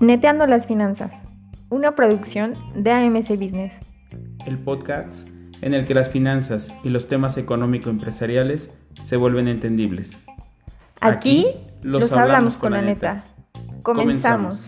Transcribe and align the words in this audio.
Neteando 0.00 0.46
las 0.46 0.66
finanzas, 0.66 1.12
una 1.68 1.94
producción 1.94 2.54
de 2.74 2.90
AMC 2.90 3.30
Business. 3.38 3.72
El 4.46 4.58
podcast 4.58 5.28
en 5.62 5.74
el 5.74 5.86
que 5.86 5.94
las 5.94 6.08
finanzas 6.08 6.72
y 6.82 6.88
los 6.88 7.06
temas 7.06 7.36
económico-empresariales 7.36 8.74
se 9.04 9.16
vuelven 9.16 9.48
entendibles. 9.48 10.18
Aquí, 11.00 11.46
los, 11.82 12.12
hablamos, 12.12 12.58
con 12.58 12.72
la 12.72 12.82
neta. 12.82 13.24
Comenzamos. 13.82 14.66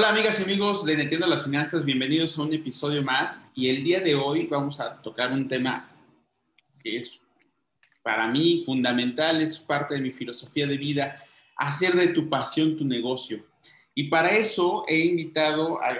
Hola 0.00 0.12
amigas 0.12 0.40
y 0.40 0.44
amigos 0.44 0.86
de 0.86 0.96
Neteando 0.96 1.26
las 1.26 1.44
Finanzas, 1.44 1.84
bienvenidos 1.84 2.38
a 2.38 2.42
un 2.42 2.54
episodio 2.54 3.02
más 3.02 3.44
y 3.54 3.68
el 3.68 3.84
día 3.84 4.00
de 4.00 4.14
hoy 4.14 4.46
vamos 4.46 4.80
a 4.80 4.96
tocar 5.02 5.30
un 5.30 5.46
tema 5.46 5.90
que 6.82 7.00
es 7.00 7.20
para 8.02 8.26
mí 8.26 8.62
fundamental, 8.64 9.42
es 9.42 9.58
parte 9.58 9.96
de 9.96 10.00
mi 10.00 10.10
filosofía 10.10 10.66
de 10.66 10.78
vida, 10.78 11.22
hacer 11.54 11.92
de 11.92 12.08
tu 12.14 12.30
pasión 12.30 12.78
tu 12.78 12.86
negocio. 12.86 13.44
Y 13.94 14.04
para 14.04 14.38
eso 14.38 14.86
he 14.88 15.00
invitado 15.00 15.78
a, 15.82 15.92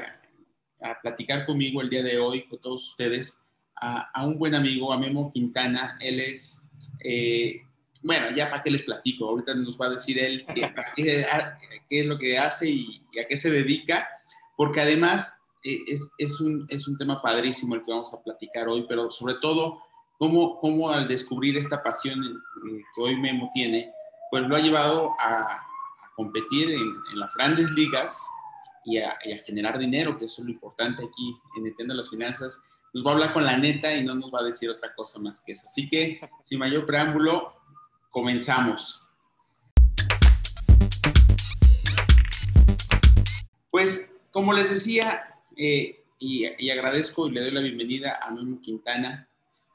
platicar 1.03 1.45
conmigo 1.45 1.83
el 1.83 1.91
día 1.91 2.03
de 2.03 2.19
hoy, 2.19 2.47
con 2.47 2.59
todos 2.59 2.89
ustedes, 2.89 3.39
a, 3.79 4.25
un 4.25 4.39
buen 4.39 4.55
amigo, 4.55 4.95
a 4.95 4.99
Memo 4.99 5.31
Quintana. 5.31 5.99
Él 6.01 6.21
es, 6.21 6.67
eh, 7.05 7.65
bueno, 8.03 8.31
ya 8.31 8.51
para 8.51 8.63
qué 8.63 8.71
les 8.71 8.83
platico, 8.83 9.29
ahorita 9.29 9.55
nos 9.55 9.79
va 9.79 9.87
a 9.87 9.91
decir 9.91 10.19
él 10.19 10.47
qué, 10.97 11.27
es 11.91 12.07
lo 12.07 12.19
que 12.19 12.39
hace 12.39 12.69
y, 12.69 13.03
a 13.23 13.27
qué 13.27 13.37
se 13.37 13.51
dedica, 13.51 14.09
porque 14.57 14.81
además 14.81 15.41
eh, 15.63 15.79
es, 16.19 16.41
un, 16.41 16.67
es 16.69 16.89
un 16.89 16.97
tema 16.97 17.21
padrísimo 17.21 17.75
el 17.75 17.85
que 17.85 17.91
vamos 17.91 18.13
a 18.15 18.23
platicar 18.23 18.69
hoy, 18.69 18.87
pero 18.89 19.11
sobre 19.11 19.35
todo 19.35 19.83
cómo, 20.19 20.59
cómo 20.61 20.91
al 20.91 21.09
descubrir 21.09 21.57
esta 21.59 21.83
pasión 21.83 22.23
eh, 22.25 22.83
que 22.95 23.01
hoy 23.01 23.17
Memo 23.17 23.51
tiene, 23.53 23.93
pues 24.31 24.45
lo 24.45 24.57
ha 24.57 24.61
llevado 24.61 25.15
a, 25.19 25.67
competir 26.17 26.71
en, 26.71 27.19
las 27.19 27.35
grandes 27.35 27.71
ligas 27.71 28.19
y 28.85 28.99
a, 28.99 29.17
generar 29.47 29.79
dinero, 29.79 30.19
que 30.19 30.27
eso 30.27 30.43
es 30.43 30.47
lo 30.47 30.53
importante 30.53 31.03
aquí 31.03 31.37
en 31.57 31.65
Nintendo 31.65 31.95
las 31.95 32.11
Finanzas. 32.11 32.63
Nos 32.93 33.07
va 33.07 33.13
a 33.13 33.15
hablar 33.15 33.33
con 33.33 33.45
la 33.45 33.57
neta 33.57 33.95
y 33.95 34.05
no 34.05 34.15
nos 34.15 34.31
va 34.31 34.41
a 34.41 34.45
decir 34.45 34.69
otra 34.69 34.95
cosa 34.95 35.19
más 35.19 35.41
que 35.41 35.53
eso. 35.53 35.67
Así 35.67 35.89
que, 35.89 36.21
sin 36.45 36.59
mayor 36.59 36.85
preámbulo, 36.85 37.60
comenzamos. 38.11 39.03
Pues, 43.71 44.17
como 44.31 44.53
les 44.53 44.71
decía, 44.71 45.37
eh, 45.57 46.05
y, 46.19 46.47
y, 46.59 46.71
agradezco 46.71 47.29
y 47.29 47.33
le 47.33 47.41
doy 47.41 47.51
la 47.51 47.61
bienvenida 47.61 48.19
a 48.21 48.31
Memo 48.31 48.61
Quintana, 48.61 49.29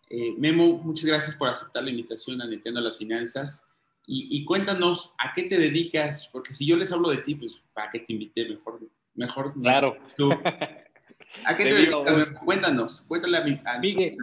eh, 0.10 0.34
Memo, 0.38 0.78
muchas 0.78 1.06
gracias 1.06 1.36
por 1.36 1.50
aceptar 1.50 1.84
la 1.84 1.90
invitación 1.90 2.42
a 2.42 2.48
Nintendo 2.48 2.80
las 2.82 2.98
Finanzas. 2.98 3.66
Y, 4.08 4.46
cuéntanos 4.46 5.16
a 5.18 5.34
qué 5.34 5.44
te 5.44 5.58
dedicas, 5.58 6.30
porque 6.32 6.54
si 6.54 6.64
yo 6.64 6.78
les 6.78 6.92
hablo 6.92 7.10
de 7.10 7.18
ti, 7.18 7.34
pues 7.34 7.64
para 7.74 7.90
qué 7.90 8.02
te 8.02 8.14
invité, 8.14 8.48
mejor, 8.48 8.80
mejor 9.16 9.54
claro. 9.60 9.98
tú. 10.16 10.32
¿A 11.44 11.58
qué 11.58 11.64
te, 11.64 11.74
dedicas? 11.74 12.36
Cuéntanos, 12.46 13.02
cuéntale 13.02 13.38
a 13.40 13.42
mi. 13.42 13.60
Miguel, 13.82 14.16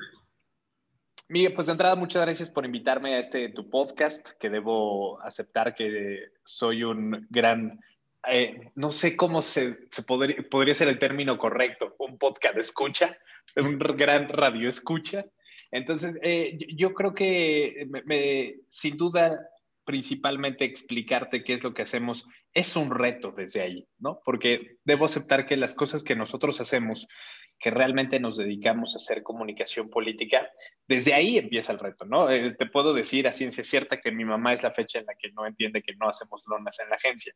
Miguel, 1.32 1.54
pues 1.54 1.66
de 1.66 1.72
entrada, 1.72 1.94
muchas 1.94 2.20
gracias 2.20 2.50
por 2.50 2.66
invitarme 2.66 3.14
a 3.14 3.18
este 3.18 3.48
tu 3.48 3.70
podcast, 3.70 4.32
que 4.38 4.50
debo 4.50 5.18
aceptar 5.22 5.74
que 5.74 6.26
soy 6.44 6.84
un 6.84 7.26
gran. 7.30 7.80
Eh, 8.28 8.70
no 8.74 8.92
sé 8.92 9.16
cómo 9.16 9.40
se, 9.40 9.78
se 9.90 10.02
podría, 10.02 10.44
podría 10.50 10.74
ser 10.74 10.88
el 10.88 10.98
término 10.98 11.38
correcto, 11.38 11.96
un 12.00 12.18
podcast 12.18 12.58
escucha, 12.58 13.16
un 13.56 13.78
gran 13.78 14.28
radio 14.28 14.68
escucha. 14.68 15.24
Entonces, 15.70 16.20
eh, 16.22 16.58
yo 16.76 16.92
creo 16.92 17.14
que 17.14 17.88
me, 18.04 18.56
sin 18.68 18.98
duda, 18.98 19.40
principalmente 19.86 20.66
explicarte 20.66 21.44
qué 21.44 21.54
es 21.54 21.64
lo 21.64 21.72
que 21.72 21.80
hacemos 21.80 22.26
es 22.54 22.76
un 22.76 22.90
reto 22.90 23.32
desde 23.32 23.62
ahí, 23.62 23.88
¿no? 23.98 24.20
Porque 24.24 24.76
debo 24.84 25.06
aceptar 25.06 25.46
que 25.46 25.56
las 25.56 25.74
cosas 25.74 26.04
que 26.04 26.14
nosotros 26.14 26.60
hacemos 26.60 27.06
que 27.62 27.70
realmente 27.70 28.18
nos 28.18 28.36
dedicamos 28.36 28.94
a 28.94 28.96
hacer 28.96 29.22
comunicación 29.22 29.88
política, 29.88 30.50
desde 30.88 31.14
ahí 31.14 31.38
empieza 31.38 31.72
el 31.72 31.78
reto, 31.78 32.04
¿no? 32.04 32.28
Eh, 32.28 32.54
te 32.54 32.66
puedo 32.66 32.92
decir 32.92 33.28
a 33.28 33.32
ciencia 33.32 33.62
cierta 33.62 34.00
que 34.00 34.10
mi 34.10 34.24
mamá 34.24 34.52
es 34.52 34.64
la 34.64 34.72
fecha 34.72 34.98
en 34.98 35.06
la 35.06 35.14
que 35.14 35.30
no 35.30 35.46
entiende 35.46 35.80
que 35.80 35.94
no 35.94 36.08
hacemos 36.08 36.42
lonas 36.48 36.80
en 36.80 36.90
la 36.90 36.96
agencia, 36.96 37.32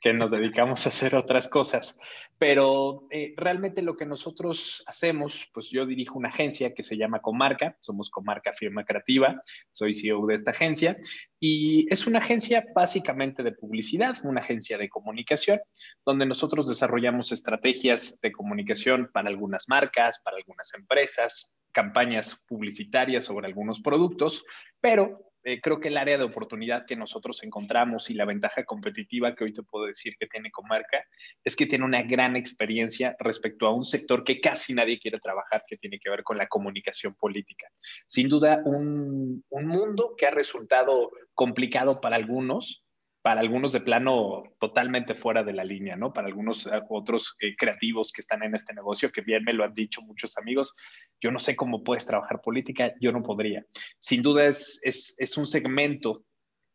que 0.00 0.12
nos 0.12 0.30
dedicamos 0.30 0.84
a 0.84 0.90
hacer 0.90 1.16
otras 1.16 1.48
cosas, 1.48 1.98
pero 2.38 3.06
eh, 3.10 3.32
realmente 3.38 3.80
lo 3.80 3.96
que 3.96 4.04
nosotros 4.04 4.84
hacemos, 4.86 5.50
pues 5.54 5.70
yo 5.70 5.86
dirijo 5.86 6.18
una 6.18 6.28
agencia 6.28 6.74
que 6.74 6.82
se 6.82 6.98
llama 6.98 7.20
Comarca, 7.20 7.76
somos 7.80 8.10
Comarca 8.10 8.52
Firma 8.52 8.84
Creativa, 8.84 9.40
soy 9.70 9.94
CEO 9.94 10.26
de 10.26 10.34
esta 10.34 10.50
agencia 10.50 10.98
y 11.38 11.86
es 11.90 12.06
una 12.06 12.18
agencia 12.18 12.66
básicamente 12.74 13.42
de 13.42 13.52
publicidad, 13.52 14.14
una 14.24 14.40
agencia 14.40 14.59
de 14.60 14.88
comunicación, 14.88 15.60
donde 16.04 16.26
nosotros 16.26 16.68
desarrollamos 16.68 17.32
estrategias 17.32 18.18
de 18.20 18.32
comunicación 18.32 19.10
para 19.12 19.28
algunas 19.28 19.68
marcas, 19.68 20.20
para 20.22 20.36
algunas 20.36 20.72
empresas, 20.74 21.58
campañas 21.72 22.44
publicitarias 22.48 23.24
sobre 23.24 23.46
algunos 23.46 23.80
productos, 23.80 24.44
pero 24.80 25.30
eh, 25.42 25.60
creo 25.60 25.80
que 25.80 25.88
el 25.88 25.96
área 25.96 26.18
de 26.18 26.24
oportunidad 26.24 26.84
que 26.86 26.96
nosotros 26.96 27.42
encontramos 27.42 28.10
y 28.10 28.14
la 28.14 28.26
ventaja 28.26 28.64
competitiva 28.64 29.34
que 29.34 29.44
hoy 29.44 29.52
te 29.54 29.62
puedo 29.62 29.86
decir 29.86 30.14
que 30.18 30.26
tiene 30.26 30.50
Comarca 30.50 31.02
es 31.42 31.56
que 31.56 31.64
tiene 31.64 31.86
una 31.86 32.02
gran 32.02 32.36
experiencia 32.36 33.16
respecto 33.18 33.66
a 33.66 33.74
un 33.74 33.84
sector 33.84 34.22
que 34.22 34.40
casi 34.40 34.74
nadie 34.74 34.98
quiere 34.98 35.18
trabajar, 35.18 35.62
que 35.66 35.78
tiene 35.78 35.98
que 35.98 36.10
ver 36.10 36.22
con 36.24 36.36
la 36.36 36.46
comunicación 36.46 37.14
política. 37.14 37.68
Sin 38.06 38.28
duda, 38.28 38.60
un, 38.66 39.42
un 39.48 39.66
mundo 39.66 40.14
que 40.16 40.26
ha 40.26 40.30
resultado 40.30 41.10
complicado 41.34 42.02
para 42.02 42.16
algunos, 42.16 42.84
para 43.22 43.40
algunos 43.40 43.72
de 43.72 43.80
plano 43.80 44.44
totalmente 44.58 45.14
fuera 45.14 45.44
de 45.44 45.52
la 45.52 45.64
línea, 45.64 45.94
¿no? 45.94 46.12
Para 46.12 46.28
algunos 46.28 46.66
eh, 46.66 46.70
otros 46.88 47.36
eh, 47.40 47.54
creativos 47.56 48.12
que 48.12 48.22
están 48.22 48.42
en 48.42 48.54
este 48.54 48.72
negocio, 48.72 49.12
que 49.12 49.20
bien 49.20 49.44
me 49.44 49.52
lo 49.52 49.64
han 49.64 49.74
dicho 49.74 50.00
muchos 50.02 50.38
amigos, 50.38 50.74
yo 51.20 51.30
no 51.30 51.38
sé 51.38 51.54
cómo 51.54 51.84
puedes 51.84 52.06
trabajar 52.06 52.40
política, 52.40 52.94
yo 53.00 53.12
no 53.12 53.22
podría. 53.22 53.64
Sin 53.98 54.22
duda 54.22 54.46
es, 54.46 54.80
es, 54.84 55.36
un 55.36 55.46
segmento 55.46 56.24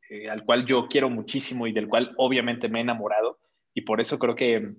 eh, 0.09 0.29
al 0.29 0.43
cual 0.43 0.65
yo 0.65 0.87
quiero 0.87 1.09
muchísimo 1.09 1.65
y 1.65 1.73
del 1.73 1.87
cual 1.87 2.13
obviamente 2.17 2.69
me 2.69 2.79
he 2.79 2.83
enamorado 2.83 3.39
y 3.73 3.81
por 3.81 3.99
eso 3.99 4.19
creo 4.19 4.35
que 4.35 4.71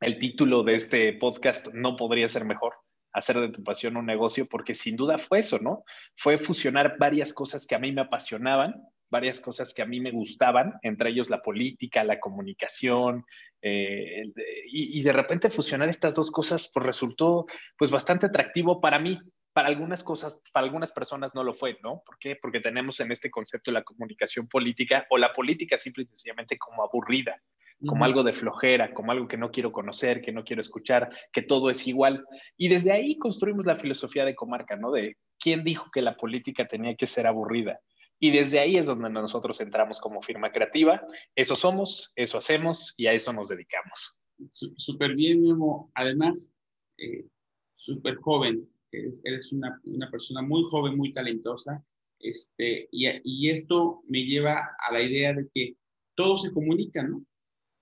el 0.00 0.18
título 0.18 0.64
de 0.64 0.74
este 0.74 1.12
podcast 1.14 1.68
no 1.72 1.96
podría 1.96 2.28
ser 2.28 2.44
mejor 2.44 2.74
hacer 3.12 3.40
de 3.40 3.48
tu 3.48 3.64
pasión 3.64 3.96
un 3.96 4.04
negocio, 4.04 4.46
porque 4.46 4.74
sin 4.74 4.94
duda 4.94 5.16
fue 5.16 5.38
eso, 5.38 5.58
¿no? 5.58 5.84
Fue 6.16 6.36
fusionar 6.36 6.98
varias 6.98 7.32
cosas 7.32 7.66
que 7.66 7.74
a 7.74 7.78
mí 7.78 7.90
me 7.90 8.02
apasionaban 8.02 8.74
varias 9.10 9.40
cosas 9.40 9.72
que 9.72 9.82
a 9.82 9.86
mí 9.86 10.00
me 10.00 10.10
gustaban, 10.10 10.74
entre 10.82 11.10
ellos 11.10 11.30
la 11.30 11.42
política, 11.42 12.04
la 12.04 12.20
comunicación, 12.20 13.24
eh, 13.62 14.32
y, 14.66 15.02
de 15.02 15.12
repente 15.12 15.50
fusionar 15.50 15.88
estas 15.88 16.14
dos 16.14 16.30
cosas 16.30 16.70
pues 16.72 16.86
resultó 16.86 17.46
pues 17.76 17.90
bastante 17.90 18.26
atractivo 18.26 18.80
para 18.80 18.98
mí. 18.98 19.18
Para 19.52 19.68
algunas 19.68 20.04
cosas, 20.04 20.42
para 20.52 20.66
algunas 20.66 20.92
personas 20.92 21.34
no 21.34 21.42
lo 21.42 21.54
fue, 21.54 21.78
¿no? 21.82 22.02
¿Por 22.04 22.18
qué? 22.18 22.36
Porque 22.36 22.60
tenemos 22.60 23.00
en 23.00 23.10
este 23.10 23.30
concepto 23.30 23.72
la 23.72 23.84
comunicación 23.84 24.48
política 24.48 25.06
o 25.08 25.16
la 25.16 25.32
política 25.32 25.78
simple 25.78 26.04
y 26.04 26.06
sencillamente 26.08 26.58
como 26.58 26.84
aburrida, 26.84 27.40
como 27.86 28.04
algo 28.04 28.22
de 28.22 28.34
flojera, 28.34 28.92
como 28.92 29.12
algo 29.12 29.26
que 29.26 29.38
no 29.38 29.50
quiero 29.50 29.72
conocer, 29.72 30.20
que 30.20 30.30
no 30.30 30.44
quiero 30.44 30.60
escuchar, 30.60 31.08
que 31.32 31.40
todo 31.40 31.70
es 31.70 31.86
igual. 31.86 32.26
Y 32.58 32.68
desde 32.68 32.92
ahí 32.92 33.16
construimos 33.16 33.64
la 33.64 33.76
filosofía 33.76 34.26
de 34.26 34.34
comarca, 34.34 34.76
¿no? 34.76 34.92
De 34.92 35.16
quién 35.40 35.64
dijo 35.64 35.90
que 35.90 36.02
la 36.02 36.18
política 36.18 36.66
tenía 36.66 36.94
que 36.94 37.06
ser 37.06 37.26
aburrida. 37.26 37.80
Y 38.18 38.30
desde 38.30 38.58
ahí 38.58 38.76
es 38.76 38.86
donde 38.86 39.10
nosotros 39.10 39.60
entramos 39.60 40.00
como 40.00 40.22
firma 40.22 40.50
creativa. 40.50 41.02
Eso 41.34 41.54
somos, 41.54 42.12
eso 42.16 42.38
hacemos 42.38 42.94
y 42.96 43.06
a 43.06 43.12
eso 43.12 43.32
nos 43.32 43.48
dedicamos. 43.48 44.16
Súper 44.52 45.14
bien, 45.14 45.42
Memo. 45.42 45.90
Además, 45.94 46.52
eh, 46.98 47.26
súper 47.74 48.16
joven. 48.16 48.68
Eres, 48.90 49.52
una, 49.52 49.78
una, 49.84 50.10
persona 50.10 50.40
muy 50.40 50.62
joven, 50.70 50.96
muy 50.96 51.12
talentosa. 51.12 51.84
Este, 52.18 52.88
y, 52.90 53.06
y, 53.24 53.50
esto 53.50 54.02
me 54.08 54.24
lleva 54.24 54.74
a 54.78 54.92
la 54.92 55.02
idea 55.02 55.34
de 55.34 55.48
que 55.52 55.76
todo 56.14 56.38
se 56.38 56.52
comunica, 56.52 57.02
¿no? 57.02 57.22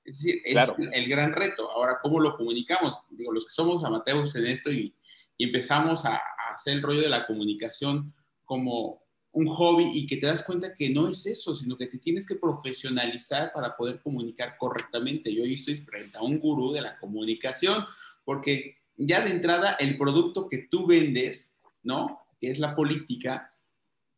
Es 0.04 0.18
decir, 0.18 0.42
es 0.44 0.56
el 0.92 1.08
gran 1.08 1.32
reto. 1.32 1.70
Ahora, 1.70 1.98
¿cómo 2.02 2.18
lo 2.18 2.36
comunicamos? 2.36 2.94
Digo, 3.10 3.32
los 3.32 3.44
que 3.44 3.52
somos 3.52 3.84
amateurs 3.84 4.34
en 4.34 4.46
esto 4.46 4.72
y, 4.72 4.92
y 5.38 5.44
empezamos 5.44 6.04
a, 6.04 6.16
a 6.16 6.54
hacer 6.54 6.74
el 6.74 6.82
rollo 6.82 7.02
de 7.02 7.08
la 7.08 7.26
comunicación 7.26 8.12
como 8.44 9.03
un 9.34 9.46
hobby 9.48 9.90
y 9.92 10.06
que 10.06 10.16
te 10.16 10.26
das 10.26 10.42
cuenta 10.42 10.72
que 10.72 10.88
no 10.90 11.08
es 11.08 11.26
eso, 11.26 11.54
sino 11.54 11.76
que 11.76 11.88
te 11.88 11.98
tienes 11.98 12.26
que 12.26 12.36
profesionalizar 12.36 13.52
para 13.52 13.76
poder 13.76 14.00
comunicar 14.00 14.56
correctamente. 14.56 15.34
Yo 15.34 15.42
hoy 15.42 15.54
estoy 15.54 15.78
frente 15.78 16.16
a 16.16 16.22
un 16.22 16.38
gurú 16.38 16.72
de 16.72 16.80
la 16.80 16.98
comunicación, 16.98 17.84
porque 18.24 18.78
ya 18.96 19.24
de 19.24 19.32
entrada 19.32 19.72
el 19.80 19.98
producto 19.98 20.48
que 20.48 20.68
tú 20.70 20.86
vendes, 20.86 21.56
¿no? 21.82 22.20
Que 22.40 22.52
es 22.52 22.60
la 22.60 22.76
política, 22.76 23.52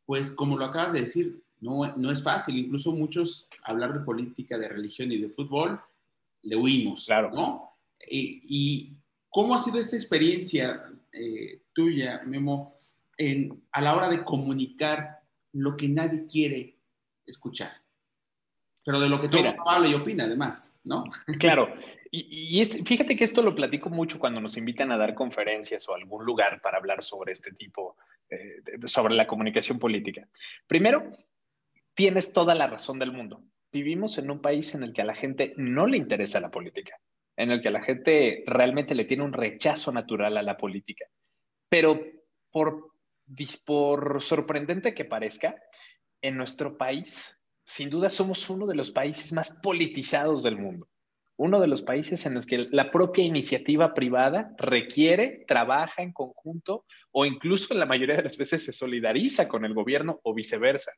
pues 0.05 0.31
como 0.31 0.59
lo 0.59 0.67
acabas 0.67 0.93
de 0.93 1.01
decir, 1.01 1.43
no, 1.61 1.97
no 1.97 2.11
es 2.13 2.23
fácil. 2.23 2.59
Incluso 2.59 2.93
muchos 2.93 3.49
hablar 3.65 3.95
de 3.95 4.05
política, 4.05 4.59
de 4.59 4.69
religión 4.69 5.11
y 5.13 5.19
de 5.19 5.31
fútbol, 5.31 5.81
le 6.43 6.57
huimos, 6.57 7.07
claro. 7.07 7.31
¿no? 7.33 7.71
Y, 8.09 8.93
¿Cómo 9.31 9.55
ha 9.55 9.63
sido 9.63 9.79
esta 9.79 9.97
experiencia 9.97 10.83
eh, 11.13 11.61
tuya, 11.75 12.23
Memo? 12.25 12.76
A 13.73 13.81
la 13.81 13.97
hora 13.97 14.09
de 14.09 14.25
comunicar 14.25 15.21
lo 15.53 15.77
que 15.77 15.89
nadie 15.89 16.27
quiere 16.27 16.79
escuchar. 17.25 17.73
Pero 18.85 19.01
de 19.01 19.09
lo 19.09 19.21
que 19.21 19.29
todo 19.29 19.41
el 19.41 19.49
mundo 19.49 19.69
habla 19.69 19.89
y 19.89 19.95
opina, 19.95 20.25
además, 20.25 20.73
¿no? 20.85 21.05
Claro. 21.41 21.75
Y, 22.11 22.61
es, 22.61 22.83
fíjate 22.85 23.17
que 23.17 23.25
esto 23.25 23.43
lo 23.43 23.55
platico 23.55 23.91
mucho 23.91 24.19
cuando 24.19 24.41
nos 24.41 24.57
invitan 24.57 24.91
a 24.93 24.97
dar 24.97 25.15
conferencias 25.15 25.87
o 25.89 25.95
algún 25.95 26.25
lugar 26.25 26.63
para 26.63 26.79
hablar 26.79 27.03
sobre 27.03 27.33
este 27.33 27.53
tipo, 27.53 27.97
eh, 28.31 28.63
sobre 28.85 29.15
la 29.15 29.27
comunicación 29.27 29.79
política. 29.79 30.27
Primero, 30.67 31.13
tienes 31.95 32.33
toda 32.33 32.55
la 32.55 32.69
razón 32.69 32.99
del 32.99 33.13
mundo. 33.13 33.43
Vivimos 33.73 34.17
en 34.19 34.31
un 34.31 34.41
país 34.41 34.75
en 34.75 34.85
el 34.85 34.93
que 34.93 35.03
a 35.03 35.05
la 35.05 35.15
gente 35.15 35.53
no 35.57 35.87
le 35.87 35.99
interesa 35.99 36.41
la 36.41 36.51
política, 36.51 36.99
en 37.37 37.51
el 37.51 37.61
que 37.61 37.69
a 37.69 37.73
la 37.73 37.83
gente 37.83 38.45
realmente 38.47 38.95
le 38.95 39.05
tiene 39.05 39.25
un 39.25 39.33
rechazo 39.33 39.93
natural 39.93 40.39
a 40.39 40.43
la 40.43 40.57
política. 40.57 41.07
Pero 41.69 42.01
por, 42.51 42.93
por 43.65 44.23
sorprendente 44.23 44.95
que 44.95 45.05
parezca, 45.05 45.57
en 46.23 46.37
nuestro 46.37 46.77
país, 46.77 47.39
sin 47.65 47.91
duda 47.91 48.11
somos 48.11 48.49
uno 48.49 48.67
de 48.67 48.75
los 48.75 48.91
países 48.91 49.33
más 49.33 49.53
politizados 49.63 50.43
del 50.43 50.57
mundo 50.57 50.89
uno 51.37 51.61
de 51.61 51.67
los 51.67 51.83
países 51.83 52.25
en 52.27 52.35
los 52.35 52.47
que 52.47 52.67
la 52.71 52.91
propia 52.91 53.25
iniciativa 53.25 53.93
privada 53.93 54.55
requiere, 54.57 55.45
trabaja 55.47 56.03
en 56.03 56.13
conjunto 56.13 56.87
o 57.13 57.27
incluso 57.27 57.73
en 57.73 57.81
la 57.81 57.87
mayoría 57.87 58.17
de 58.17 58.23
las 58.23 58.39
veces 58.39 58.65
se 58.65 58.73
solidariza 58.73 59.47
con 59.47 59.65
el 59.65 59.75
gobierno 59.75 60.21
o 60.23 60.35
viceversa. 60.35 60.93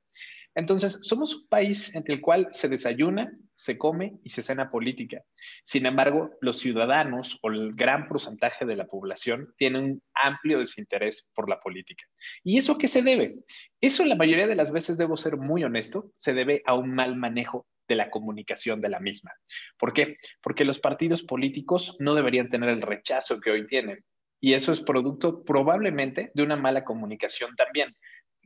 Entonces, 0.58 0.98
somos 1.02 1.36
un 1.36 1.46
país 1.46 1.94
en 1.94 2.02
el 2.08 2.20
cual 2.20 2.48
se 2.50 2.68
desayuna, 2.68 3.32
se 3.54 3.78
come 3.78 4.18
y 4.24 4.30
se 4.30 4.42
cena 4.42 4.72
política. 4.72 5.22
Sin 5.62 5.86
embargo, 5.86 6.32
los 6.40 6.58
ciudadanos 6.58 7.38
o 7.42 7.50
el 7.52 7.76
gran 7.76 8.08
porcentaje 8.08 8.66
de 8.66 8.74
la 8.74 8.88
población 8.88 9.54
tienen 9.56 9.84
un 9.84 10.02
amplio 10.14 10.58
desinterés 10.58 11.28
por 11.32 11.48
la 11.48 11.60
política. 11.60 12.02
¿Y 12.42 12.58
eso 12.58 12.76
qué 12.76 12.88
se 12.88 13.02
debe? 13.02 13.36
Eso 13.80 14.04
la 14.04 14.16
mayoría 14.16 14.48
de 14.48 14.56
las 14.56 14.72
veces, 14.72 14.98
debo 14.98 15.16
ser 15.16 15.36
muy 15.36 15.62
honesto, 15.62 16.10
se 16.16 16.34
debe 16.34 16.60
a 16.66 16.74
un 16.74 16.92
mal 16.92 17.14
manejo 17.14 17.68
de 17.86 17.94
la 17.94 18.10
comunicación 18.10 18.80
de 18.80 18.88
la 18.88 18.98
misma. 18.98 19.30
¿Por 19.78 19.92
qué? 19.92 20.16
Porque 20.42 20.64
los 20.64 20.80
partidos 20.80 21.22
políticos 21.22 21.94
no 22.00 22.16
deberían 22.16 22.48
tener 22.48 22.70
el 22.70 22.82
rechazo 22.82 23.38
que 23.38 23.52
hoy 23.52 23.64
tienen. 23.64 24.04
Y 24.40 24.54
eso 24.54 24.72
es 24.72 24.80
producto 24.80 25.44
probablemente 25.44 26.30
de 26.34 26.42
una 26.42 26.56
mala 26.56 26.84
comunicación 26.84 27.54
también. 27.54 27.94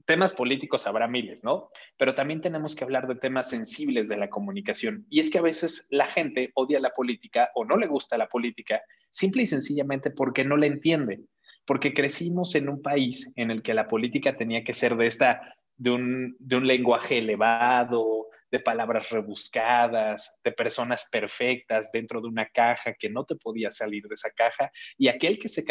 Temas 0.07 0.33
políticos 0.33 0.87
habrá 0.87 1.07
miles, 1.09 1.45
¿no? 1.45 1.71
Pero 1.97 2.15
también 2.15 2.41
tenemos 2.41 2.75
que 2.75 2.85
hablar 2.85 3.07
de 3.07 3.17
temas 3.17 3.51
sensibles 3.51 4.09
de 4.09 4.17
la 4.17 4.31
comunicación. 4.31 5.07
Y 5.09 5.21
es 5.21 5.31
que 5.31 5.39
a 5.39 5.43
veces 5.43 5.87
la 5.91 6.07
gente 6.07 6.51
odia 6.55 6.81
la 6.81 6.91
política 6.91 7.51
o 7.55 7.65
no 7.65 7.77
le 7.77 7.87
gusta 7.87 8.19
la 8.19 8.29
política 8.29 8.83
simple 9.11 9.43
y 9.43 9.47
sencillamente 9.47 10.11
porque 10.11 10.45
no 10.45 10.57
la 10.57 10.67
entiende. 10.67 11.21
Porque 11.65 11.95
crecimos 11.95 12.55
en 12.57 12.69
un 12.69 12.83
país 12.83 13.33
en 13.37 13.51
el 13.51 13.63
que 13.63 13.75
la 13.75 13.87
política 13.87 14.37
tenía 14.37 14.65
que 14.65 14.75
ser 14.75 14.97
de 14.97 15.07
esta, 15.07 15.55
de 15.77 15.91
un, 15.91 16.37
lenguaje 16.67 17.19
elevado, 17.19 18.29
de 18.51 18.61
palabras 18.61 19.11
rebuscadas, 19.11 20.39
de 20.45 20.53
personas 20.53 21.09
perfectas 21.11 21.91
dentro 21.91 22.21
de 22.21 22.29
una 22.29 22.47
caja 22.51 22.95
que 22.95 23.09
no 23.09 23.25
te 23.25 23.37
podía 23.37 23.71
salir 23.71 24.07
de 24.07 24.15
esa 24.15 24.31
caja 24.31 24.71
y 24.99 25.09
aquel 25.09 25.39
que 25.39 25.49
se, 25.49 25.65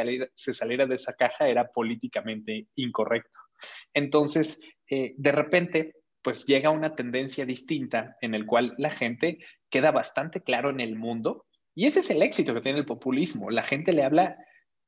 saliera 0.54 0.86
de 0.88 0.95
esa 0.95 1.13
caja 1.13 1.48
era 1.48 1.68
políticamente 1.68 2.68
incorrecto. 2.75 3.39
Entonces, 3.94 4.62
eh, 4.90 5.13
de 5.18 5.31
repente, 5.31 5.96
pues 6.22 6.46
llega 6.46 6.69
una 6.69 6.96
tendencia 6.96 7.46
distinta 7.46 8.16
en 8.22 8.36
el 8.36 8.46
cual 8.46 8.75
la 8.78 8.92
gente 8.92 9.40
queda 9.69 9.92
bastante 9.92 10.42
claro 10.42 10.69
en 10.69 10.80
el 10.80 10.96
mundo 10.96 11.46
y 11.75 11.86
ese 11.86 12.00
es 12.00 12.10
el 12.12 12.22
éxito 12.22 12.54
que 12.54 12.62
tiene 12.62 12.80
el 12.80 12.86
populismo. 12.86 13.50
La 13.50 13.63
gente 13.63 13.94
le 13.94 14.04
habla 14.04 14.38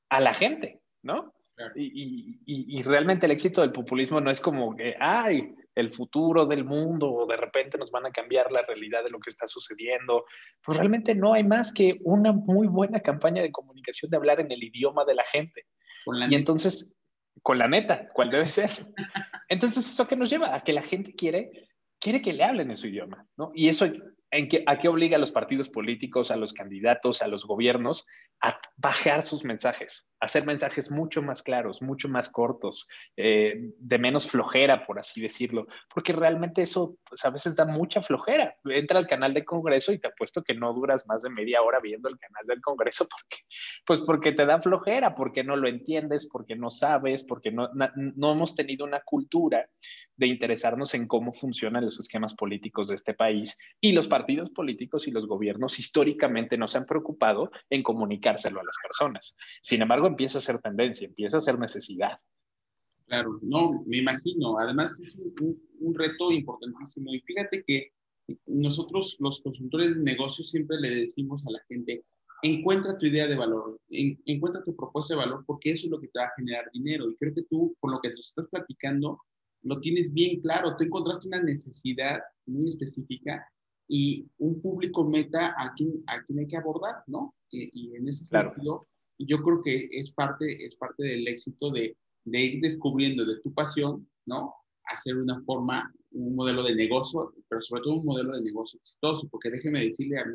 a 0.09 0.19
la 0.19 0.33
gente, 0.33 0.81
¿no? 1.01 1.33
Y, 1.75 2.39
y, 2.45 2.81
realmente 2.81 3.27
el 3.27 3.31
éxito 3.31 3.61
del 3.61 3.71
populismo 3.71 4.19
no 4.19 4.31
es 4.31 4.41
como 4.41 4.75
que, 4.75 4.95
ay, 4.99 5.53
el 5.75 5.93
futuro 5.93 6.47
del 6.47 6.65
mundo 6.65 7.11
o 7.11 7.27
de 7.27 7.37
repente 7.37 7.77
nos 7.77 7.91
van 7.91 8.07
a 8.07 8.11
cambiar 8.11 8.51
la 8.51 8.63
realidad 8.63 9.03
de 9.03 9.11
lo 9.11 9.19
que 9.19 9.29
está 9.29 9.45
sucediendo. 9.45 10.25
Pues 10.65 10.77
realmente 10.79 11.13
no 11.13 11.33
hay 11.33 11.43
más 11.43 11.71
que 11.71 11.99
una 12.01 12.31
muy 12.31 12.67
buena 12.67 13.01
campaña 13.01 13.43
de 13.43 13.51
comunicación 13.51 14.09
de 14.09 14.17
hablar 14.17 14.39
en 14.39 14.51
el 14.51 14.63
idioma 14.63 15.05
de 15.05 15.13
la 15.13 15.23
gente. 15.25 15.65
y 16.29 16.35
entonces, 16.35 16.95
con 17.41 17.57
la 17.57 17.67
neta, 17.67 18.09
¿cuál 18.13 18.29
debe 18.29 18.47
ser? 18.47 18.87
Entonces, 19.49 19.87
¿eso 19.87 20.07
qué 20.07 20.15
nos 20.15 20.29
lleva? 20.29 20.55
A 20.55 20.61
que 20.61 20.73
la 20.73 20.83
gente 20.83 21.15
quiere, 21.15 21.67
quiere 21.99 22.21
que 22.21 22.33
le 22.33 22.43
hablen 22.43 22.69
en 22.69 22.77
su 22.77 22.87
idioma, 22.87 23.27
¿no? 23.37 23.51
Y 23.53 23.69
eso 23.69 23.85
¿A 24.65 24.79
qué 24.79 24.87
obliga 24.87 25.17
a 25.17 25.19
los 25.19 25.31
partidos 25.31 25.69
políticos, 25.69 26.31
a 26.31 26.35
los 26.35 26.53
candidatos, 26.53 27.21
a 27.21 27.27
los 27.27 27.45
gobiernos 27.45 28.07
a 28.41 28.59
bajar 28.77 29.21
sus 29.21 29.43
mensajes, 29.43 30.09
hacer 30.23 30.45
mensajes 30.45 30.89
mucho 30.89 31.21
más 31.21 31.43
claros, 31.43 31.81
mucho 31.81 32.07
más 32.07 32.29
cortos, 32.29 32.87
eh, 33.17 33.71
de 33.77 33.97
menos 33.97 34.29
flojera, 34.29 34.85
por 34.85 34.97
así 34.97 35.19
decirlo? 35.19 35.67
Porque 35.93 36.13
realmente 36.13 36.61
eso 36.61 36.95
pues, 37.03 37.25
a 37.25 37.29
veces 37.29 37.57
da 37.57 37.65
mucha 37.65 38.01
flojera. 38.01 38.55
Entra 38.63 38.99
al 38.99 39.07
canal 39.07 39.33
de 39.33 39.43
Congreso 39.43 39.91
y 39.91 39.99
te 39.99 40.07
apuesto 40.07 40.41
que 40.41 40.53
no 40.53 40.71
duras 40.71 41.05
más 41.07 41.23
de 41.23 41.29
media 41.29 41.61
hora 41.61 41.81
viendo 41.81 42.07
el 42.07 42.17
canal 42.17 42.47
del 42.47 42.61
Congreso 42.61 43.05
porque, 43.11 43.43
pues 43.85 43.99
porque 43.99 44.31
te 44.31 44.45
da 44.45 44.61
flojera, 44.61 45.13
porque 45.13 45.43
no 45.43 45.57
lo 45.57 45.67
entiendes, 45.67 46.29
porque 46.31 46.55
no 46.55 46.69
sabes, 46.69 47.25
porque 47.25 47.51
no, 47.51 47.69
no 47.95 48.31
hemos 48.31 48.55
tenido 48.55 48.85
una 48.85 49.01
cultura 49.01 49.67
de 50.15 50.27
interesarnos 50.27 50.93
en 50.93 51.07
cómo 51.07 51.31
funcionan 51.31 51.85
los 51.85 51.99
esquemas 51.99 52.35
políticos 52.35 52.87
de 52.87 52.95
este 52.95 53.13
país 53.13 53.57
y 53.81 53.93
los 53.93 54.07
partidos 54.07 54.51
políticos 54.51 55.07
y 55.07 55.11
los 55.11 55.27
gobiernos 55.27 55.79
históricamente 55.79 56.57
no 56.57 56.67
se 56.67 56.77
han 56.77 56.85
preocupado 56.85 57.51
en 57.69 57.83
comunicárselo 57.83 58.59
a 58.59 58.63
las 58.63 58.77
personas. 58.81 59.35
Sin 59.61 59.81
embargo, 59.81 60.12
empieza 60.13 60.37
a 60.37 60.41
ser 60.41 60.59
tendencia, 60.59 61.07
empieza 61.07 61.37
a 61.37 61.41
ser 61.41 61.59
necesidad. 61.59 62.19
Claro, 63.05 63.39
no, 63.41 63.83
me 63.85 63.97
imagino. 63.97 64.57
Además, 64.57 64.99
es 64.99 65.15
un, 65.15 65.93
reto 65.93 66.31
importantísimo. 66.31 67.13
Y 67.13 67.19
fíjate 67.21 67.63
que 67.63 67.91
nosotros, 68.45 69.17
los 69.19 69.41
consultores 69.41 69.95
de 69.95 70.01
negocios, 70.01 70.49
siempre 70.49 70.79
le 70.79 70.95
decimos 70.95 71.45
a 71.45 71.51
la 71.51 71.59
gente, 71.67 72.05
encuentra 72.41 72.97
tu 72.97 73.05
idea 73.05 73.27
de 73.27 73.35
valor, 73.35 73.79
encuentra 73.89 74.63
tu 74.63 74.75
propuesta 74.75 75.13
de 75.13 75.19
valor, 75.19 75.43
porque 75.45 75.71
eso 75.71 75.87
es 75.87 75.91
lo 75.91 75.99
que 75.99 76.07
te 76.07 76.19
va 76.19 76.25
a 76.25 76.35
generar 76.37 76.69
dinero. 76.71 77.09
Y 77.09 77.15
creo 77.17 77.33
que 77.33 77.43
tú, 77.43 77.75
con 77.79 77.91
lo 77.91 77.99
que 77.99 78.09
nos 78.09 78.29
estás 78.29 78.47
platicando, 78.49 79.19
lo 79.63 79.79
tienes 79.79 80.13
bien 80.13 80.41
claro. 80.41 80.75
Tú 80.77 80.85
encontraste 80.85 81.27
una 81.27 81.41
necesidad 81.43 82.19
muy 82.45 82.69
específica 82.69 83.45
y 83.87 84.25
un 84.37 84.61
público 84.61 85.03
meta 85.03 85.53
a 85.57 85.73
quien, 85.73 86.03
a 86.07 86.23
quien 86.23 86.39
hay 86.39 86.47
que 86.47 86.57
abordar, 86.57 87.03
¿no? 87.07 87.35
Y, 87.49 87.95
en 87.95 88.07
ese 88.07 88.25
sentido, 88.25 88.87
yo 89.17 89.41
creo 89.41 89.61
que 89.61 89.89
es 89.91 90.11
parte, 90.11 90.65
es 90.65 90.75
parte 90.75 91.03
del 91.03 91.27
éxito 91.27 91.71
de, 91.71 91.97
de 92.25 92.41
ir 92.41 92.61
descubriendo 92.61 93.25
de 93.25 93.39
tu 93.41 93.53
pasión, 93.53 94.07
¿no? 94.25 94.55
Hacer 94.85 95.17
una 95.17 95.41
forma, 95.43 95.93
un 96.11 96.35
modelo 96.35 96.63
de 96.63 96.75
negocio, 96.75 97.33
pero 97.47 97.61
sobre 97.61 97.83
todo 97.83 97.95
un 97.95 98.05
modelo 98.05 98.35
de 98.35 98.43
negocio 98.43 98.79
exitoso, 98.79 99.27
porque 99.29 99.49
déjeme 99.49 99.83
decirle 99.83 100.17
a, 100.17 100.25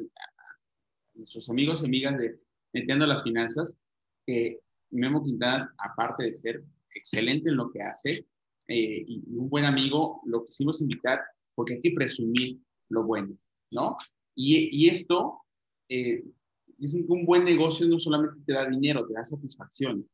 nuestros 1.14 1.48
amigos 1.50 1.82
y 1.82 1.86
amigas 1.86 2.16
de 2.18 2.38
Entiendo 2.72 3.06
las 3.06 3.24
Finanzas 3.24 3.74
que 4.26 4.60
Memo 4.90 5.24
Quintana, 5.24 5.74
aparte 5.78 6.24
de 6.24 6.36
ser 6.36 6.64
excelente 6.94 7.48
en 7.48 7.56
lo 7.56 7.70
que 7.70 7.82
hace 7.82 8.26
eh, 8.68 9.04
y 9.06 9.24
un 9.34 9.48
buen 9.48 9.64
amigo, 9.64 10.20
lo 10.26 10.44
quisimos 10.44 10.80
invitar 10.80 11.20
porque 11.54 11.74
hay 11.74 11.80
que 11.80 11.92
presumir 11.92 12.58
lo 12.90 13.04
bueno, 13.04 13.36
¿no? 13.72 13.96
Y, 14.34 14.68
y 14.70 14.88
esto, 14.90 15.40
eh, 15.88 16.22
dicen 16.78 17.04
que 17.04 17.12
un 17.12 17.26
buen 17.26 17.44
negocio 17.44 17.86
no 17.86 17.98
solamente 17.98 18.40
te 18.46 18.52
da 18.52 18.64
dinero, 18.66 19.06
te 19.06 19.12
da 19.12 19.24
satisfacción. 19.24 20.08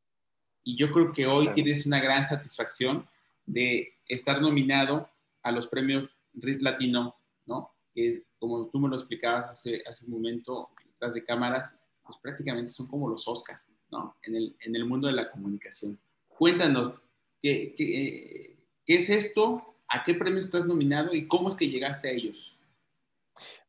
Y 0.64 0.76
yo 0.76 0.90
creo 0.90 1.12
que 1.12 1.26
hoy 1.26 1.52
tienes 1.54 1.86
una 1.86 2.00
gran 2.00 2.26
satisfacción 2.26 3.06
de 3.44 3.92
estar 4.08 4.40
nominado 4.40 5.08
a 5.42 5.52
los 5.52 5.68
premios 5.68 6.08
RIT 6.32 6.62
Latino, 6.62 7.14
¿no? 7.44 7.74
Que 7.94 8.24
como 8.38 8.68
tú 8.68 8.80
me 8.80 8.88
lo 8.88 8.96
explicabas 8.96 9.50
hace, 9.50 9.82
hace 9.86 10.04
un 10.06 10.12
momento, 10.12 10.70
detrás 10.86 11.12
de 11.12 11.24
cámaras, 11.24 11.76
pues 12.02 12.18
prácticamente 12.20 12.72
son 12.72 12.86
como 12.86 13.08
los 13.08 13.28
Oscar, 13.28 13.60
¿no? 13.90 14.16
En 14.22 14.34
el, 14.34 14.56
en 14.60 14.74
el 14.74 14.86
mundo 14.86 15.06
de 15.06 15.12
la 15.12 15.30
comunicación. 15.30 15.98
Cuéntanos, 16.28 16.94
¿qué, 17.40 17.74
qué, 17.76 18.56
qué 18.86 18.94
es 18.94 19.10
esto? 19.10 19.76
¿A 19.88 20.02
qué 20.02 20.14
premio 20.14 20.40
estás 20.40 20.66
nominado 20.66 21.14
y 21.14 21.28
cómo 21.28 21.50
es 21.50 21.56
que 21.56 21.68
llegaste 21.68 22.08
a 22.08 22.12
ellos? 22.12 22.53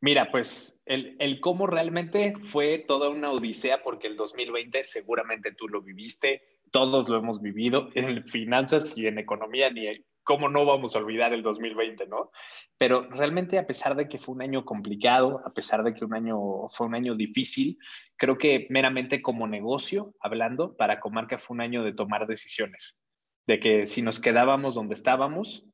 Mira, 0.06 0.30
pues 0.30 0.80
el, 0.86 1.16
el, 1.18 1.40
cómo 1.40 1.66
realmente 1.66 2.36
fue 2.44 2.78
toda 2.78 3.10
una 3.10 3.32
odisea 3.32 3.82
porque 3.82 4.06
el 4.06 4.16
2020 4.16 4.84
seguramente 4.84 5.52
tú 5.52 5.68
lo 5.68 5.82
viviste, 5.82 6.44
todos 6.72 7.10
lo 7.10 7.18
hemos 7.18 7.42
vivido 7.42 7.90
en 7.96 8.24
finanzas 8.28 8.96
y 8.96 9.08
en 9.08 9.18
economía, 9.18 9.72
ni 9.72 10.06
cómo 10.22 10.48
no 10.48 10.64
vamos 10.64 10.96
a 10.96 11.00
olvidar 11.00 11.34
el 11.34 11.42
2020, 11.42 12.06
¿no? 12.06 12.30
Pero 12.78 13.02
realmente 13.02 13.58
a 13.58 13.66
pesar 13.66 13.96
de 13.96 14.08
que 14.08 14.20
fue 14.20 14.36
un 14.36 14.44
año 14.44 14.64
complicado, 14.64 15.42
a 15.44 15.52
pesar 15.52 15.84
de 15.84 15.96
que 15.96 16.06
un 16.06 16.14
año 16.14 16.38
fue 16.70 16.86
un 16.86 16.94
año 16.94 17.16
difícil, 17.16 17.80
creo 18.16 18.38
que 18.38 18.68
meramente 18.70 19.24
como 19.24 19.48
negocio, 19.48 20.14
hablando, 20.20 20.78
para 20.78 21.00
Comarca 21.00 21.40
fue 21.40 21.56
un 21.56 21.62
año 21.62 21.84
de 21.84 21.94
tomar 21.94 22.28
decisiones, 22.28 23.00
de 23.48 23.60
que 23.60 23.88
si 23.88 24.04
nos 24.04 24.20
quedábamos 24.20 24.76
donde 24.76 24.94
estábamos 24.94 25.66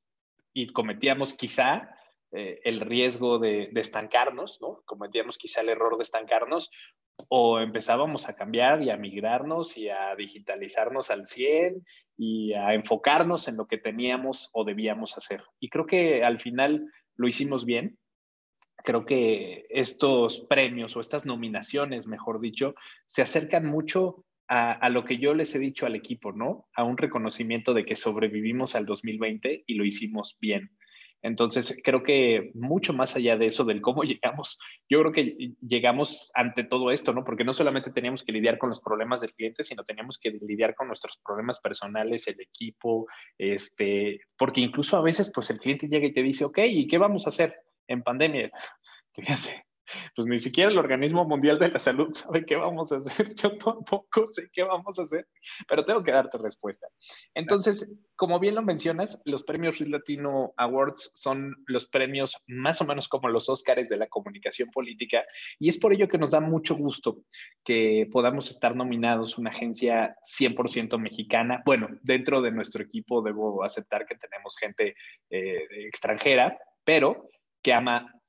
y 0.54 0.68
cometíamos 0.68 1.34
quizá 1.34 1.98
eh, 2.34 2.62
el 2.64 2.80
riesgo 2.80 3.40
de, 3.40 3.70
estancarnos, 3.76 4.60
¿no? 4.62 4.82
Cometíamos 4.86 5.38
quizá 5.38 5.60
el 5.62 5.70
error 5.70 5.98
de 5.98 6.04
estancarnos, 6.04 6.72
o 7.28 7.60
empezábamos 7.60 8.30
a 8.30 8.36
cambiar 8.36 8.82
y 8.82 8.90
a 8.90 8.96
migrarnos 8.96 9.78
y 9.78 9.90
a 9.90 10.16
digitalizarnos 10.16 11.12
al 11.12 11.26
100 11.28 11.86
y 12.18 12.54
a 12.54 12.74
enfocarnos 12.74 13.50
en 13.50 13.58
lo 13.58 13.68
que 13.68 13.78
teníamos 13.78 14.50
o 14.54 14.64
debíamos 14.64 15.18
hacer. 15.18 15.44
Y 15.60 15.70
creo 15.70 15.86
que 15.86 16.24
al 16.24 16.40
final 16.40 16.90
lo 17.18 17.28
hicimos 17.28 17.66
bien. 17.66 17.98
Creo 18.78 19.06
que 19.06 19.66
estos 19.70 20.40
premios 20.40 20.96
o 20.96 21.02
estas 21.02 21.26
nominaciones, 21.26 22.08
mejor 22.08 22.40
dicho, 22.40 22.76
se 23.06 23.22
acercan 23.22 23.66
mucho 23.66 24.24
a, 24.48 24.72
a, 24.72 24.90
lo 24.90 25.04
que 25.04 25.18
yo 25.18 25.34
les 25.34 25.54
he 25.54 25.60
dicho 25.60 25.86
al 25.86 25.96
equipo, 25.96 26.32
¿no? 26.32 26.68
A 26.76 26.84
un 26.86 26.98
reconocimiento 26.98 27.74
de 27.74 27.86
que 27.86 27.98
sobrevivimos 27.98 28.74
al 28.76 28.86
2020 28.86 29.66
y 29.68 29.74
lo 29.76 29.84
hicimos 29.84 30.38
bien. 30.40 30.72
Entonces, 31.22 31.80
creo 31.84 32.04
que 32.04 32.52
mucho 32.54 32.94
más 32.94 33.16
allá 33.16 33.38
de 33.38 33.48
eso, 33.48 33.64
del 33.64 33.82
cómo 33.82 34.04
llegamos, 34.04 34.58
yo 34.90 35.00
creo 35.00 35.12
que 35.12 35.54
llegamos 35.62 36.32
ante 36.36 36.64
todo 36.64 36.92
esto, 36.92 37.14
¿no? 37.14 37.24
Porque 37.24 37.44
no 37.44 37.54
solamente 37.54 37.92
teníamos 37.92 38.24
que 38.24 38.32
lidiar 38.32 38.58
con 38.58 38.70
los 38.70 38.82
problemas 38.82 39.22
del 39.22 39.34
cliente, 39.34 39.64
sino 39.64 39.84
teníamos 39.84 40.18
que 40.18 40.32
lidiar 40.32 40.76
con 40.76 40.88
nuestros 40.88 41.18
problemas 41.24 41.60
personales, 41.60 42.28
el 42.28 42.42
equipo, 42.42 43.08
este, 43.38 44.22
porque 44.38 44.62
incluso 44.62 44.98
a 44.98 45.02
veces, 45.02 45.32
pues 45.34 45.50
el 45.50 45.60
cliente 45.60 45.88
llega 45.88 46.08
y 46.08 46.14
te 46.14 46.24
dice, 46.24 46.46
ok, 46.46 46.60
¿y 46.68 46.88
qué 46.88 46.98
vamos 46.98 47.26
a 47.26 47.30
hacer 47.30 47.56
en 47.88 48.04
pandemia? 48.04 48.52
Fíjate, 49.14 49.66
pues 50.16 50.28
ni 50.28 50.40
siquiera 50.40 50.72
el 50.72 50.78
Organismo 50.78 51.26
Mundial 51.26 51.60
de 51.60 51.70
la 51.70 51.80
Salud 51.80 52.14
sabe 52.14 52.46
qué 52.46 52.56
vamos 52.56 52.92
a 52.92 52.98
hacer. 52.98 53.36
Yo 53.36 53.58
tampoco 53.58 54.28
sé 54.28 54.50
qué 54.54 54.64
vamos 54.64 55.00
a 55.00 55.04
hacer, 55.04 55.28
pero 55.68 55.86
tengo 55.86 56.04
que 56.04 56.12
darte 56.12 56.38
respuesta. 56.38 56.88
Entonces, 57.34 57.98
como 58.16 58.40
bien 58.40 58.56
lo 58.56 58.62
mencionas, 58.62 59.22
los 59.26 59.44
premios 59.44 59.80
Red 59.80 59.88
Latino 59.88 60.54
Awards 60.58 61.12
son 61.14 61.56
los 61.66 61.88
premios 61.88 62.38
más 62.48 62.82
o 62.82 62.86
menos 62.86 63.08
como 63.08 63.30
los 63.30 63.50
Óscares 63.50 63.90
de 63.90 63.98
la 63.98 64.08
comunicación 64.08 64.70
política 64.70 65.24
y 65.60 65.70
es 65.70 65.78
por 65.78 65.94
ello 65.94 66.08
que 66.08 66.18
nos 66.18 66.32
da 66.32 66.40
mucho 66.40 66.76
gusto 66.76 67.24
que 67.64 68.08
podamos 68.12 68.50
estar 68.52 68.76
nominados 68.76 69.38
una 69.38 69.50
agencia 69.50 70.16
100% 70.24 70.98
mexicana. 71.00 71.62
Bueno, 71.66 71.88
dentro 72.02 72.42
de 72.42 72.52
nuestro 72.52 72.84
equipo 72.84 73.22
debo 73.22 73.64
aceptar 73.64 74.06
que 74.06 74.16
tenemos 74.16 74.58
gente 74.58 74.96
eh, 75.30 75.66
extranjera, 75.88 76.58
pero 76.84 77.30
que 77.62 77.74
ama 77.74 78.21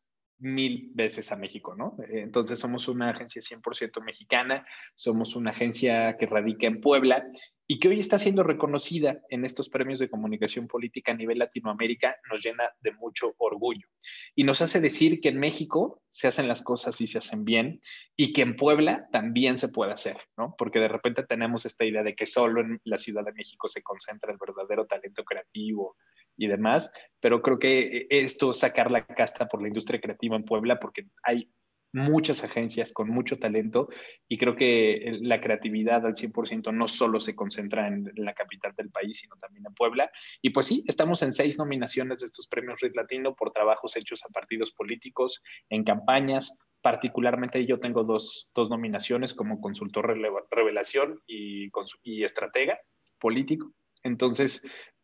mil 0.43 0.91
veces 0.95 1.31
a 1.31 1.37
México, 1.37 1.75
¿no? 1.77 1.97
Entonces 2.09 2.59
somos 2.59 2.89
una 2.89 3.11
agencia 3.11 3.41
100% 3.41 4.03
mexicana, 4.03 4.67
somos 4.97 5.37
una 5.37 5.51
agencia 5.51 6.17
que 6.19 6.27
radica 6.27 6.67
en 6.67 6.81
Puebla 6.81 7.29
y 7.69 7.79
que 7.79 7.89
hoy 7.89 8.01
está 8.01 8.19
siendo 8.19 8.43
reconocida 8.43 9.21
en 9.31 9.45
estos 9.45 9.69
premios 9.69 10.01
de 10.01 10.11
comunicación 10.11 10.67
política 10.67 11.13
a 11.13 11.15
nivel 11.15 11.39
Latinoamérica, 11.39 12.17
nos 12.29 12.45
llena 12.45 12.65
de 12.81 12.93
mucho 12.93 13.35
orgullo. 13.39 13.87
Y 14.35 14.43
nos 14.43 14.61
hace 14.61 14.81
decir 14.81 15.21
que 15.21 15.29
en 15.29 15.39
México 15.39 16.03
se 16.11 16.27
hacen 16.27 16.49
las 16.49 16.63
cosas 16.63 17.01
y 17.01 17.07
se 17.07 17.19
hacen 17.19 17.45
bien 17.45 17.81
y 18.17 18.33
que 18.33 18.43
en 18.43 18.57
Puebla 18.57 19.09
también 19.13 19.57
se 19.59 19.69
puede 19.69 19.93
hacer, 19.93 20.19
¿no? 20.37 20.57
Porque 20.59 20.81
de 20.81 20.89
repente 20.89 21.23
tenemos 21.23 21.65
esta 21.65 21.85
idea 21.85 22.03
de 22.03 22.17
que 22.17 22.27
solo 22.27 22.61
en 22.61 22.81
la 22.85 22.99
Ciudad 22.99 23.25
de 23.25 23.33
México 23.33 23.69
se 23.69 23.83
concentra 23.83 24.33
el 24.33 24.39
verdadero 24.39 24.87
talento 24.87 25.23
creativo, 25.25 25.97
y 26.37 26.47
demás, 26.47 26.93
pero 27.21 27.43
creo 27.43 27.59
que 27.59 28.07
esto 28.11 28.53
sacar 28.53 28.91
la 28.91 29.07
casta 29.07 29.47
por 29.47 29.63
la 29.63 29.69
industria 29.69 30.01
creativa 30.01 30.37
en 30.37 30.45
Puebla, 30.45 30.81
porque 30.81 31.07
hay 31.23 31.49
muchas 31.93 32.43
agencias 32.43 32.93
con 32.93 33.09
mucho 33.11 33.39
talento 33.39 33.89
y 34.29 34.39
creo 34.39 34.57
que 34.57 35.19
la 35.21 35.41
creatividad 35.41 36.07
al 36.07 36.15
100% 36.15 36.73
no 36.73 36.89
solo 36.89 37.21
se 37.21 37.37
concentra 37.37 37.87
en 37.87 38.11
la 38.17 38.33
capital 38.33 38.73
del 38.77 38.91
país, 38.91 39.19
sino 39.19 39.37
también 39.37 39.67
en 39.67 39.75
Puebla. 39.75 40.11
Y 40.41 40.51
pues 40.51 40.67
sí, 40.67 40.85
estamos 40.89 41.23
en 41.23 41.33
seis 41.33 41.59
nominaciones 41.59 42.21
de 42.21 42.27
estos 42.27 42.49
premios 42.49 42.81
Red 42.81 42.93
Latino 42.95 43.35
por 43.35 43.53
trabajos 43.53 43.97
hechos 43.97 44.25
a 44.25 44.31
partidos 44.31 44.73
políticos, 44.73 45.43
en 45.69 45.85
campañas. 45.85 46.57
Particularmente 46.81 47.65
yo 47.67 47.79
tengo 47.79 48.05
dos, 48.05 48.51
dos 48.55 48.71
nominaciones 48.71 49.35
como 49.35 49.61
consultor 49.61 50.19
revelación 50.51 51.21
y, 51.27 51.71
y 52.03 52.25
estratega 52.25 52.81
político. 53.19 53.73
Entonces, 54.03 54.63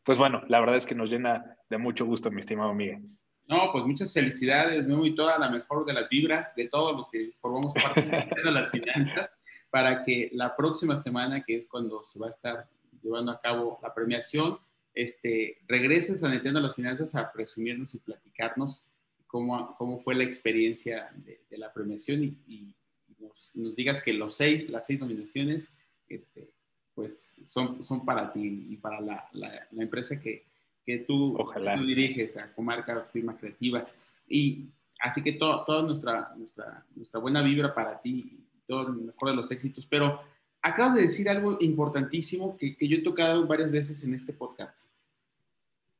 pues 0.08 0.16
bueno, 0.16 0.40
la 0.48 0.58
verdad 0.58 0.78
es 0.78 0.86
que 0.86 0.94
nos 0.94 1.10
llena 1.10 1.54
de 1.68 1.76
mucho 1.76 2.06
gusto, 2.06 2.30
mi 2.30 2.40
estimado 2.40 2.72
Miguel. 2.72 3.02
No, 3.46 3.70
pues 3.70 3.84
muchas 3.84 4.10
felicidades, 4.10 4.86
Memo, 4.86 5.04
y 5.04 5.14
toda 5.14 5.38
la 5.38 5.50
mejor 5.50 5.84
de 5.84 5.92
las 5.92 6.08
vibras 6.08 6.50
de 6.56 6.66
todos 6.66 6.96
los 6.96 7.10
que 7.10 7.32
formamos 7.38 7.74
parte 7.74 8.00
de 8.00 8.50
las 8.50 8.70
finanzas, 8.70 9.30
para 9.68 10.02
que 10.02 10.30
la 10.32 10.56
próxima 10.56 10.96
semana, 10.96 11.44
que 11.44 11.56
es 11.56 11.68
cuando 11.68 12.04
se 12.04 12.18
va 12.18 12.28
a 12.28 12.30
estar 12.30 12.70
llevando 13.02 13.32
a 13.32 13.38
cabo 13.38 13.78
la 13.82 13.92
premiación, 13.92 14.58
este, 14.94 15.58
regreses 15.68 16.24
a 16.24 16.30
Nintendo 16.30 16.60
las 16.60 16.74
Finanzas 16.74 17.14
a 17.14 17.30
presumirnos 17.30 17.94
y 17.94 17.98
platicarnos 17.98 18.86
cómo, 19.26 19.76
cómo 19.76 20.00
fue 20.00 20.14
la 20.14 20.24
experiencia 20.24 21.10
de, 21.16 21.42
de 21.50 21.58
la 21.58 21.70
premiación 21.70 22.24
y, 22.24 22.38
y 22.46 22.74
nos, 23.18 23.50
nos, 23.52 23.76
digas 23.76 24.02
que 24.02 24.14
los 24.14 24.36
seis, 24.36 24.70
las 24.70 24.86
seis 24.86 25.00
nominaciones 25.00 25.74
este, 26.08 26.54
pues 26.98 27.32
son, 27.44 27.84
son 27.84 28.04
para 28.04 28.32
ti 28.32 28.66
y 28.70 28.76
para 28.76 29.00
la, 29.00 29.28
la, 29.30 29.68
la 29.70 29.82
empresa 29.84 30.18
que, 30.20 30.46
que 30.84 30.98
tú, 30.98 31.38
tú, 31.38 31.86
diriges, 31.86 32.36
a 32.36 32.52
Comarca 32.52 33.06
Firma 33.12 33.36
Creativa. 33.36 33.86
Y 34.28 34.64
así 34.98 35.22
que 35.22 35.34
todo, 35.34 35.64
toda 35.64 35.82
nuestra, 35.82 36.34
nuestra, 36.36 36.84
nuestra 36.96 37.20
buena 37.20 37.40
vibra 37.40 37.72
para 37.72 38.00
ti, 38.00 38.40
todo 38.66 38.88
el 38.88 38.94
mejor 38.94 39.30
de 39.30 39.36
los 39.36 39.48
éxitos. 39.52 39.86
Pero 39.86 40.20
acabas 40.60 40.96
de 40.96 41.02
decir 41.02 41.28
algo 41.28 41.56
importantísimo 41.60 42.56
que, 42.56 42.76
que 42.76 42.88
yo 42.88 42.96
he 42.96 43.02
tocado 43.02 43.46
varias 43.46 43.70
veces 43.70 44.02
en 44.02 44.14
este 44.14 44.32
podcast. 44.32 44.88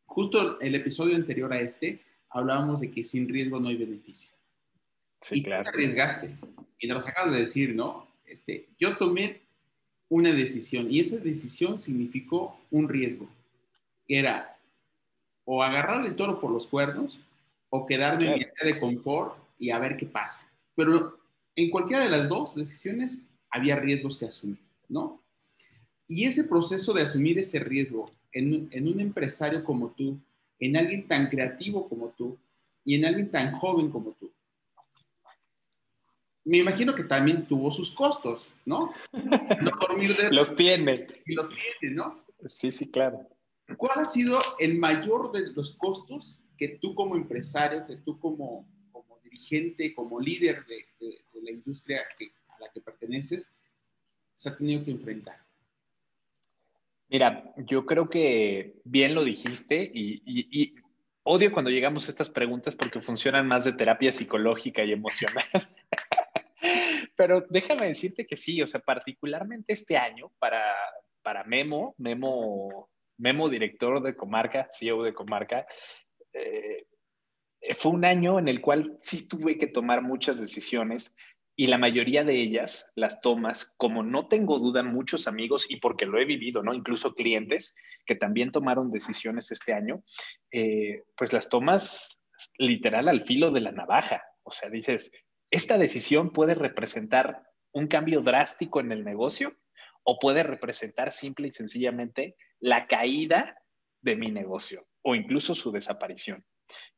Justo 0.05 0.59
el 0.61 0.75
episodio 0.75 1.15
anterior 1.15 1.53
a 1.53 1.61
este, 1.61 2.03
hablábamos 2.29 2.81
de 2.81 2.91
que 2.91 3.05
sin 3.05 3.29
riesgo 3.29 3.61
no 3.61 3.69
hay 3.69 3.77
beneficio. 3.77 4.33
Sí, 5.21 5.37
y 5.37 5.43
claro. 5.45 5.63
te 5.63 5.69
arriesgaste. 5.69 6.35
Y 6.81 6.89
lo 6.89 6.99
acabas 6.99 7.33
de 7.33 7.39
decir, 7.39 7.73
¿no? 7.77 8.09
Este, 8.27 8.67
yo 8.81 8.97
tomé 8.97 9.47
una 10.09 10.33
decisión 10.33 10.91
y 10.91 11.01
esa 11.01 11.19
decisión 11.19 11.83
significó 11.83 12.59
un 12.71 12.89
riesgo. 12.89 13.29
Era 14.07 14.57
o 15.45 15.63
agarrar 15.63 16.05
el 16.05 16.17
toro 16.17 16.41
por 16.41 16.51
los 16.51 16.67
cuernos 16.67 17.19
o 17.71 17.87
quedarme 17.87 18.25
claro. 18.27 18.35
en 18.35 18.39
mi 18.39 18.45
área 18.45 18.75
de 18.75 18.81
confort 18.81 19.37
y 19.59 19.71
a 19.71 19.79
ver 19.79 19.97
qué 19.97 20.07
pasa. 20.07 20.47
Pero 20.75 21.19
en 21.57 21.71
cualquiera 21.71 22.05
de 22.05 22.11
las 22.11 22.29
dos 22.29 22.55
decisiones 22.55 23.25
había 23.51 23.77
riesgos 23.77 24.17
que 24.19 24.27
asumir, 24.27 24.59
¿no? 24.89 25.21
Y 26.07 26.25
ese 26.25 26.45
proceso 26.45 26.93
de 26.93 27.03
asumir 27.03 27.39
ese 27.39 27.59
riesgo 27.59 28.11
en, 28.33 28.69
en 28.71 28.89
un 28.89 29.01
empresario 29.01 29.65
como 29.65 29.91
tú, 29.91 30.19
en 30.59 30.77
alguien 30.77 31.07
tan 31.07 31.29
creativo 31.29 31.89
como 31.89 32.09
tú 32.11 32.37
y 32.85 32.95
en 32.95 33.05
alguien 33.05 33.31
tan 33.31 33.53
joven 33.53 33.91
como 33.91 34.13
tú, 34.13 34.31
me 36.49 36.59
imagino 36.59 36.95
que 36.95 37.05
también 37.05 37.47
tuvo 37.47 37.71
sus 37.71 37.91
costos, 37.93 38.49
¿no? 38.65 38.93
No 39.63 39.71
dormir 39.81 40.17
de... 40.17 40.31
los 40.31 40.57
tiene. 40.57 41.07
Y 41.27 41.35
los 41.35 41.49
tiene, 41.49 41.95
¿no? 41.95 42.15
Sí, 42.47 42.73
sí, 42.73 42.91
claro. 42.91 43.29
¿Cuál 43.77 43.99
ha 43.99 44.07
sido 44.07 44.41
el 44.59 44.79
mayor 44.79 45.31
de 45.31 45.53
los 45.53 45.73
costos 45.77 46.43
que 46.57 46.79
tú 46.81 46.95
como 46.95 47.17
empresario, 47.17 47.87
que 47.87 47.97
tú 47.97 48.19
como, 48.19 48.67
como 48.91 49.19
dirigente, 49.23 49.95
como 49.95 50.19
líder 50.19 50.65
de, 50.65 50.87
de, 50.99 51.19
de 51.33 51.43
la 51.43 51.51
industria 51.51 52.03
que, 52.19 52.33
a 52.49 52.61
la 52.61 52.71
que 52.73 52.81
perteneces, 52.81 53.53
se 54.35 54.49
ha 54.49 54.57
tenido 54.57 54.85
que 54.85 54.93
enfrentar? 54.93 55.37
Mira, 57.11 57.53
yo 57.59 57.85
creo 57.85 58.09
que 58.09 58.81
bien 58.85 59.15
lo 59.15 59.23
dijiste 59.23 59.91
y, 59.93 60.23
y, 60.25 60.63
y 60.63 60.75
odio 61.25 61.53
cuando 61.53 61.71
llegamos 61.71 62.07
a 62.07 62.11
estas 62.11 62.31
preguntas 62.31 62.75
porque 62.75 63.03
funcionan 63.03 63.47
más 63.47 63.65
de 63.67 63.73
terapia 63.75 64.13
psicológica 64.13 64.83
y 64.83 64.93
emocional. 64.93 65.45
Pero 67.19 67.45
déjame 67.51 67.89
decirte 67.89 68.29
que 68.29 68.37
sí, 68.37 68.63
o 68.63 68.67
sea, 68.69 68.79
particularmente 68.79 69.73
este 69.73 69.97
año 69.97 70.31
para, 70.39 70.63
para 71.21 71.43
Memo, 71.43 71.97
Memo, 71.99 72.89
Memo, 73.19 73.49
director 73.49 74.01
de 74.01 74.15
Comarca, 74.15 74.69
CEO 74.71 75.03
de 75.03 75.13
Comarca, 75.13 75.67
eh, 76.33 76.87
fue 77.75 77.91
un 77.91 78.05
año 78.05 78.39
en 78.39 78.47
el 78.47 78.61
cual 78.61 78.99
sí 79.03 79.27
tuve 79.27 79.59
que 79.59 79.67
tomar 79.67 80.01
muchas 80.01 80.41
decisiones 80.41 81.13
y 81.57 81.67
la 81.67 81.77
mayoría 81.77 82.23
de 82.23 82.41
ellas 82.41 82.93
las 82.95 83.21
tomas, 83.21 83.75
como 83.77 84.05
no 84.05 84.29
tengo 84.29 84.61
duda, 84.61 84.85
muchos 84.85 85.27
amigos 85.27 85.69
y 85.69 85.81
porque 85.81 86.07
lo 86.07 86.21
he 86.21 86.25
vivido, 86.25 86.63
¿no? 86.63 86.73
Incluso 86.73 87.15
clientes 87.15 87.75
que 88.07 88.15
también 88.15 88.53
tomaron 88.53 88.93
decisiones 88.93 89.51
este 89.51 89.73
año, 89.73 90.05
eh, 90.53 91.03
pues 91.17 91.33
las 91.33 91.49
tomas 91.49 92.23
literal 92.59 93.09
al 93.09 93.27
filo 93.27 93.51
de 93.51 93.61
la 93.63 93.73
navaja. 93.73 94.23
O 94.45 94.53
sea, 94.53 94.71
dices, 94.71 95.11
esta 95.51 95.79
decisión 95.79 96.33
puede 96.33 96.55
representar 96.55 97.43
un 97.73 97.87
cambio 97.87 98.21
drástico 98.21 98.81
en 98.81 98.93
el 98.93 99.05
negocio 99.05 99.57
o 100.03 100.19
puede 100.19 100.43
representar 100.43 101.13
simple 101.13 101.49
y 101.49 101.53
sencillamente 101.53 102.37
la 102.61 102.87
caída 102.87 103.57
de 104.03 104.17
mi 104.17 104.31
negocio 104.31 104.87
o 105.03 105.15
incluso 105.15 105.55
su 105.55 105.73
desaparición. 105.73 106.45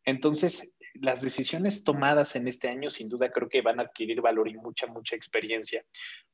Entonces, 0.05 0.73
las 0.95 1.23
decisiones 1.23 1.85
tomadas 1.85 2.35
en 2.35 2.49
este 2.49 2.69
año 2.69 2.91
sin 2.91 3.09
duda 3.09 3.31
creo 3.31 3.49
que 3.49 3.63
van 3.63 3.79
a 3.79 3.85
adquirir 3.85 4.21
valor 4.21 4.49
y 4.49 4.55
mucha, 4.55 4.87
mucha 4.87 5.17
experiencia, 5.17 5.85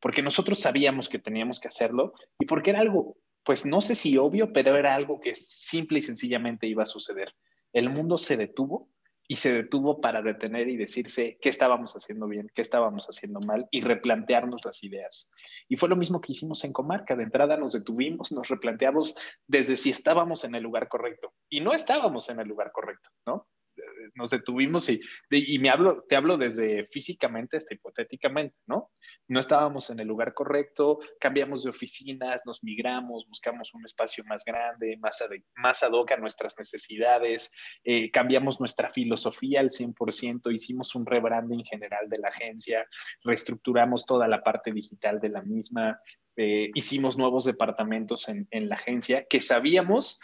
porque 0.00 0.22
nosotros 0.22 0.58
sabíamos 0.60 1.08
que 1.08 1.18
teníamos 1.18 1.60
que 1.60 1.68
hacerlo 1.68 2.14
y 2.38 2.46
porque 2.46 2.70
era 2.70 2.80
algo, 2.80 3.16
pues 3.44 3.66
no 3.66 3.80
sé 3.80 3.94
si 3.94 4.16
obvio, 4.16 4.52
pero 4.52 4.76
era 4.76 4.94
algo 4.94 5.20
que 5.20 5.34
simple 5.34 5.98
y 5.98 6.02
sencillamente 6.02 6.66
iba 6.66 6.82
a 6.82 6.86
suceder. 6.86 7.34
El 7.72 7.90
mundo 7.90 8.16
se 8.16 8.36
detuvo 8.36 8.90
y 9.28 9.36
se 9.36 9.52
detuvo 9.52 10.00
para 10.00 10.22
detener 10.22 10.68
y 10.68 10.76
decirse 10.76 11.38
qué 11.40 11.48
estábamos 11.48 11.94
haciendo 11.94 12.28
bien, 12.28 12.50
qué 12.54 12.62
estábamos 12.62 13.06
haciendo 13.06 13.40
mal 13.40 13.66
y 13.70 13.80
replantearnos 13.80 14.64
las 14.64 14.82
ideas. 14.84 15.28
Y 15.68 15.76
fue 15.76 15.88
lo 15.88 15.96
mismo 15.96 16.20
que 16.20 16.32
hicimos 16.32 16.64
en 16.64 16.72
Comarca. 16.72 17.16
De 17.16 17.24
entrada 17.24 17.56
nos 17.56 17.72
detuvimos, 17.72 18.32
nos 18.32 18.48
replanteamos 18.48 19.14
desde 19.46 19.76
si 19.76 19.90
estábamos 19.90 20.44
en 20.44 20.54
el 20.54 20.62
lugar 20.62 20.88
correcto. 20.88 21.32
Y 21.48 21.60
no 21.60 21.72
estábamos 21.72 22.28
en 22.28 22.40
el 22.40 22.48
lugar 22.48 22.72
correcto, 22.72 23.10
¿no? 23.26 23.46
Nos 24.14 24.30
detuvimos 24.30 24.88
y, 24.88 25.00
y 25.30 25.58
me 25.58 25.70
hablo, 25.70 26.04
te 26.08 26.16
hablo 26.16 26.36
desde 26.36 26.86
físicamente 26.86 27.56
hasta 27.56 27.74
hipotéticamente, 27.74 28.56
¿no? 28.66 28.90
No 29.28 29.40
estábamos 29.40 29.90
en 29.90 30.00
el 30.00 30.06
lugar 30.08 30.34
correcto, 30.34 30.98
cambiamos 31.20 31.64
de 31.64 31.70
oficinas, 31.70 32.42
nos 32.46 32.62
migramos, 32.62 33.26
buscamos 33.28 33.74
un 33.74 33.84
espacio 33.84 34.24
más 34.24 34.44
grande, 34.44 34.96
más, 34.98 35.22
más 35.56 35.82
ad 35.82 35.92
hoc 35.92 36.12
a 36.12 36.16
nuestras 36.16 36.56
necesidades, 36.58 37.52
eh, 37.84 38.10
cambiamos 38.10 38.60
nuestra 38.60 38.90
filosofía 38.90 39.60
al 39.60 39.70
100%, 39.70 40.52
hicimos 40.52 40.94
un 40.94 41.06
rebranding 41.06 41.64
general 41.64 42.08
de 42.08 42.18
la 42.18 42.28
agencia, 42.28 42.86
reestructuramos 43.24 44.06
toda 44.06 44.28
la 44.28 44.42
parte 44.42 44.72
digital 44.72 45.20
de 45.20 45.28
la 45.28 45.42
misma, 45.42 46.00
eh, 46.36 46.70
hicimos 46.74 47.16
nuevos 47.16 47.44
departamentos 47.44 48.28
en, 48.28 48.46
en 48.50 48.68
la 48.68 48.76
agencia 48.76 49.24
que 49.28 49.40
sabíamos 49.40 50.20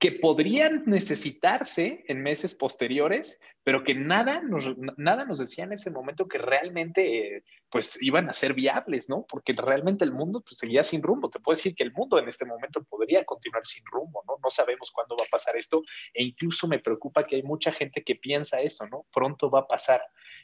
que 0.00 0.12
podrían 0.12 0.84
necesitarse 0.86 2.06
en 2.08 2.22
meses 2.22 2.54
posteriores, 2.54 3.38
pero 3.62 3.84
que 3.84 3.94
nada 3.94 4.40
nos, 4.40 4.74
nada 4.96 5.26
nos 5.26 5.38
decía 5.38 5.64
en 5.64 5.74
ese 5.74 5.90
momento 5.90 6.26
que 6.26 6.38
realmente 6.38 7.44
pues 7.68 8.02
iban 8.02 8.30
a 8.30 8.32
ser 8.32 8.54
viables, 8.54 9.10
¿no? 9.10 9.26
Porque 9.28 9.52
realmente 9.52 10.02
el 10.02 10.12
mundo 10.12 10.40
pues, 10.40 10.56
seguía 10.56 10.84
sin 10.84 11.02
rumbo. 11.02 11.28
Te 11.28 11.38
puedo 11.38 11.54
decir 11.54 11.74
que 11.74 11.84
el 11.84 11.92
mundo 11.92 12.18
en 12.18 12.28
este 12.28 12.46
momento 12.46 12.82
podría 12.82 13.26
continuar 13.26 13.66
sin 13.66 13.84
rumbo, 13.84 14.24
¿no? 14.26 14.38
No 14.42 14.48
sabemos 14.48 14.90
cuándo 14.90 15.16
va 15.20 15.24
a 15.26 15.30
pasar 15.30 15.54
esto 15.58 15.82
e 16.14 16.24
incluso 16.24 16.66
me 16.66 16.78
preocupa 16.78 17.26
que 17.26 17.36
hay 17.36 17.42
mucha 17.42 17.70
gente 17.70 18.02
que 18.02 18.16
piensa 18.16 18.62
eso, 18.62 18.86
¿no? 18.86 19.04
Pronto 19.12 19.50
va 19.50 19.60
a 19.60 19.66
pasar. 19.66 20.00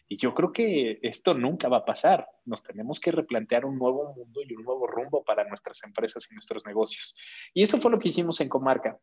Y 0.06 0.18
yo 0.18 0.34
creo 0.34 0.52
que 0.52 0.98
esto 1.00 1.32
nunca 1.32 1.70
va 1.70 1.78
a 1.78 1.84
pasar. 1.86 2.28
Nos 2.44 2.62
tenemos 2.62 3.00
que 3.00 3.10
replantear 3.10 3.64
un 3.64 3.78
nuevo 3.78 4.12
mundo 4.12 4.42
y 4.46 4.54
un 4.54 4.64
nuevo 4.64 4.86
rumbo 4.86 5.24
para 5.24 5.48
nuestras 5.48 5.82
empresas 5.82 6.30
y 6.30 6.34
nuestros 6.34 6.66
negocios. 6.66 7.16
Y 7.54 7.62
eso 7.62 7.80
fue 7.80 7.90
lo 7.90 7.98
que 7.98 8.10
hicimos 8.10 8.38
en 8.42 8.50
Comarca. 8.50 9.00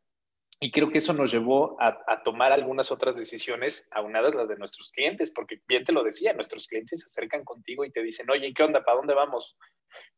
Y 0.64 0.72
creo 0.72 0.90
que 0.90 1.00
eso 1.00 1.12
nos 1.12 1.30
llevó 1.30 1.76
a, 1.82 2.24
tomar 2.24 2.54
algunas 2.54 2.90
otras 2.90 3.18
decisiones 3.18 3.86
aunadas 3.92 4.34
las 4.34 4.48
de 4.48 4.56
nuestros 4.56 4.92
clientes, 4.92 5.30
porque 5.30 5.60
bien 5.68 5.84
te 5.84 5.92
lo 5.92 6.04
decía, 6.04 6.32
nuestros 6.32 6.68
clientes 6.68 7.02
se 7.02 7.08
acercan 7.08 7.44
contigo 7.44 7.84
y 7.84 7.92
te 7.92 8.02
dicen, 8.02 8.30
oye, 8.30 8.54
¿qué 8.54 8.64
onda? 8.64 8.82
¿Para 8.82 8.96
dónde 8.96 9.14
vamos? 9.14 9.58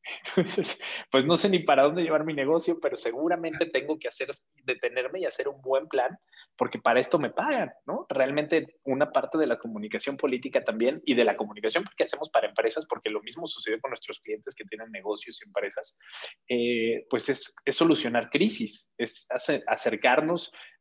Entonces, 0.36 0.80
pues 1.12 1.26
no 1.26 1.36
sé 1.36 1.50
ni 1.50 1.60
para 1.60 1.84
dónde 1.84 2.04
llevar 2.04 2.26
mi 2.26 2.34
negocio, 2.34 2.80
pero 2.80 2.96
seguramente 2.96 3.66
tengo 3.66 3.98
que 3.98 4.08
hacer, 4.08 4.30
detenerme 4.64 5.22
y 5.22 5.26
hacer 5.26 5.48
un 5.48 5.62
buen 5.64 5.88
plan, 5.88 6.16
porque 6.56 6.80
para 6.80 7.00
esto 7.00 7.18
me 7.20 7.32
pagan, 7.32 7.72
¿no? 7.86 8.06
Realmente 8.10 8.78
una 8.84 9.12
parte 9.12 9.38
de 9.38 9.48
la 9.48 9.58
comunicación 9.58 10.16
política 10.16 10.64
también 10.64 11.02
y 11.06 11.16
de 11.16 11.24
la 11.24 11.36
comunicación 11.36 11.86
que 11.98 12.04
hacemos 12.04 12.30
para 12.30 12.48
empresas, 12.48 12.86
porque 12.88 13.10
lo 13.10 13.22
mismo 13.22 13.48
sucede 13.48 13.82
con 13.82 13.90
nuestros 13.90 14.20
clientes 14.20 14.54
que 14.54 14.66
tienen 14.66 14.92
negocios 14.92 15.42
y 15.42 15.48
empresas, 15.48 15.98
eh, 16.48 17.06
pues 17.10 17.30
es, 17.30 17.56
solucionar 17.70 18.30
crisis, 18.30 18.90
es 18.98 19.28
acercarnos 19.68 20.35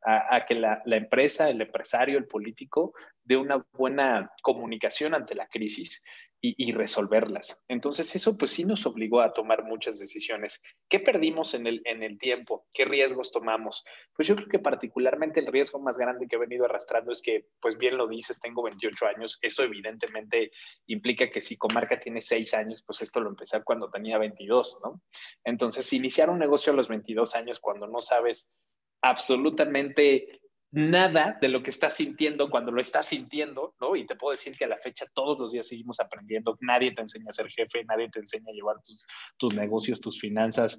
a, 0.05 0.45
que 0.47 0.55
la, 0.55 0.83
empresa, 0.87 1.49
el 1.49 1.61
empresario, 1.61 2.19
el 2.19 2.27
político, 2.27 2.93
dé 3.23 3.37
una 3.37 3.65
buena 3.73 4.31
comunicación 4.43 5.15
ante 5.15 5.35
la 5.35 5.49
crisis 5.49 6.03
y, 6.47 6.73
resolverlas. 6.73 7.65
Entonces 7.69 8.15
eso 8.15 8.37
pues 8.37 8.51
sí 8.51 8.65
nos 8.65 8.85
obligó 8.85 9.23
a 9.23 9.33
tomar 9.33 9.65
muchas 9.65 9.99
decisiones. 9.99 10.63
¿Qué 10.91 11.01
perdimos 11.01 11.55
en 11.55 11.67
el, 11.67 11.81
en 11.87 12.03
el 12.03 12.19
tiempo? 12.19 12.67
¿Qué 12.75 12.85
riesgos 12.85 13.33
tomamos? 13.33 13.83
Pues 14.15 14.29
yo 14.29 14.37
creo 14.37 14.49
que 14.49 14.59
particularmente 14.59 15.41
el 15.41 15.47
riesgo 15.47 15.81
más 15.81 15.97
grande 15.97 16.27
que 16.29 16.37
he 16.37 16.39
venido 16.39 16.67
arrastrando 16.67 17.13
es 17.13 17.23
que, 17.23 17.47
pues 17.61 17.79
bien 17.79 17.97
lo 17.97 18.07
dices, 18.09 18.41
tengo 18.41 18.63
28 18.63 19.07
años. 19.07 19.39
Eso 19.41 19.63
evidentemente 19.63 20.51
implica 20.87 21.31
que 21.31 21.41
si 21.41 21.57
Comarca 21.57 21.99
tiene 21.99 22.21
6 22.21 22.53
años, 22.53 22.85
pues 22.87 23.01
esto 23.01 23.21
lo 23.21 23.31
empecé 23.31 23.63
cuando 23.65 23.89
tenía 23.91 24.19
22, 24.19 24.81
¿no? 24.85 25.01
Entonces, 25.45 25.91
iniciar 25.95 26.29
un 26.29 26.39
negocio 26.39 26.75
a 26.75 26.77
los 26.77 26.89
22 26.89 27.35
años 27.37 27.59
cuando 27.59 27.87
no 27.87 28.03
sabes 28.03 28.53
absolutamente 29.05 30.41
nada 30.73 31.38
de 31.40 31.49
lo 31.49 31.62
que 31.62 31.71
estás 31.71 31.95
sintiendo 31.95 32.51
cuando 32.51 32.73
lo 32.73 32.81
estás 32.81 33.07
sintiendo, 33.07 33.75
¿no? 33.81 33.95
Y 33.95 34.07
te 34.07 34.17
puedo 34.17 34.33
decir 34.33 34.57
que 34.57 34.64
a 34.64 34.69
la 34.69 34.79
fecha 34.79 35.07
todos 35.14 35.38
los 35.38 35.53
días 35.53 35.69
seguimos 35.69 36.01
aprendiendo. 36.01 36.57
Nadie 36.61 36.93
te 36.93 37.03
enseña 37.03 37.27
a 37.29 37.33
ser 37.33 37.49
jefe, 37.49 37.85
nadie 37.85 38.09
te 38.11 38.19
enseña 38.19 38.51
a 38.51 38.53
llevar 38.53 38.77
tus, 39.38 39.55
negocios, 39.55 40.01
tus 40.01 40.19
finanzas. 40.19 40.77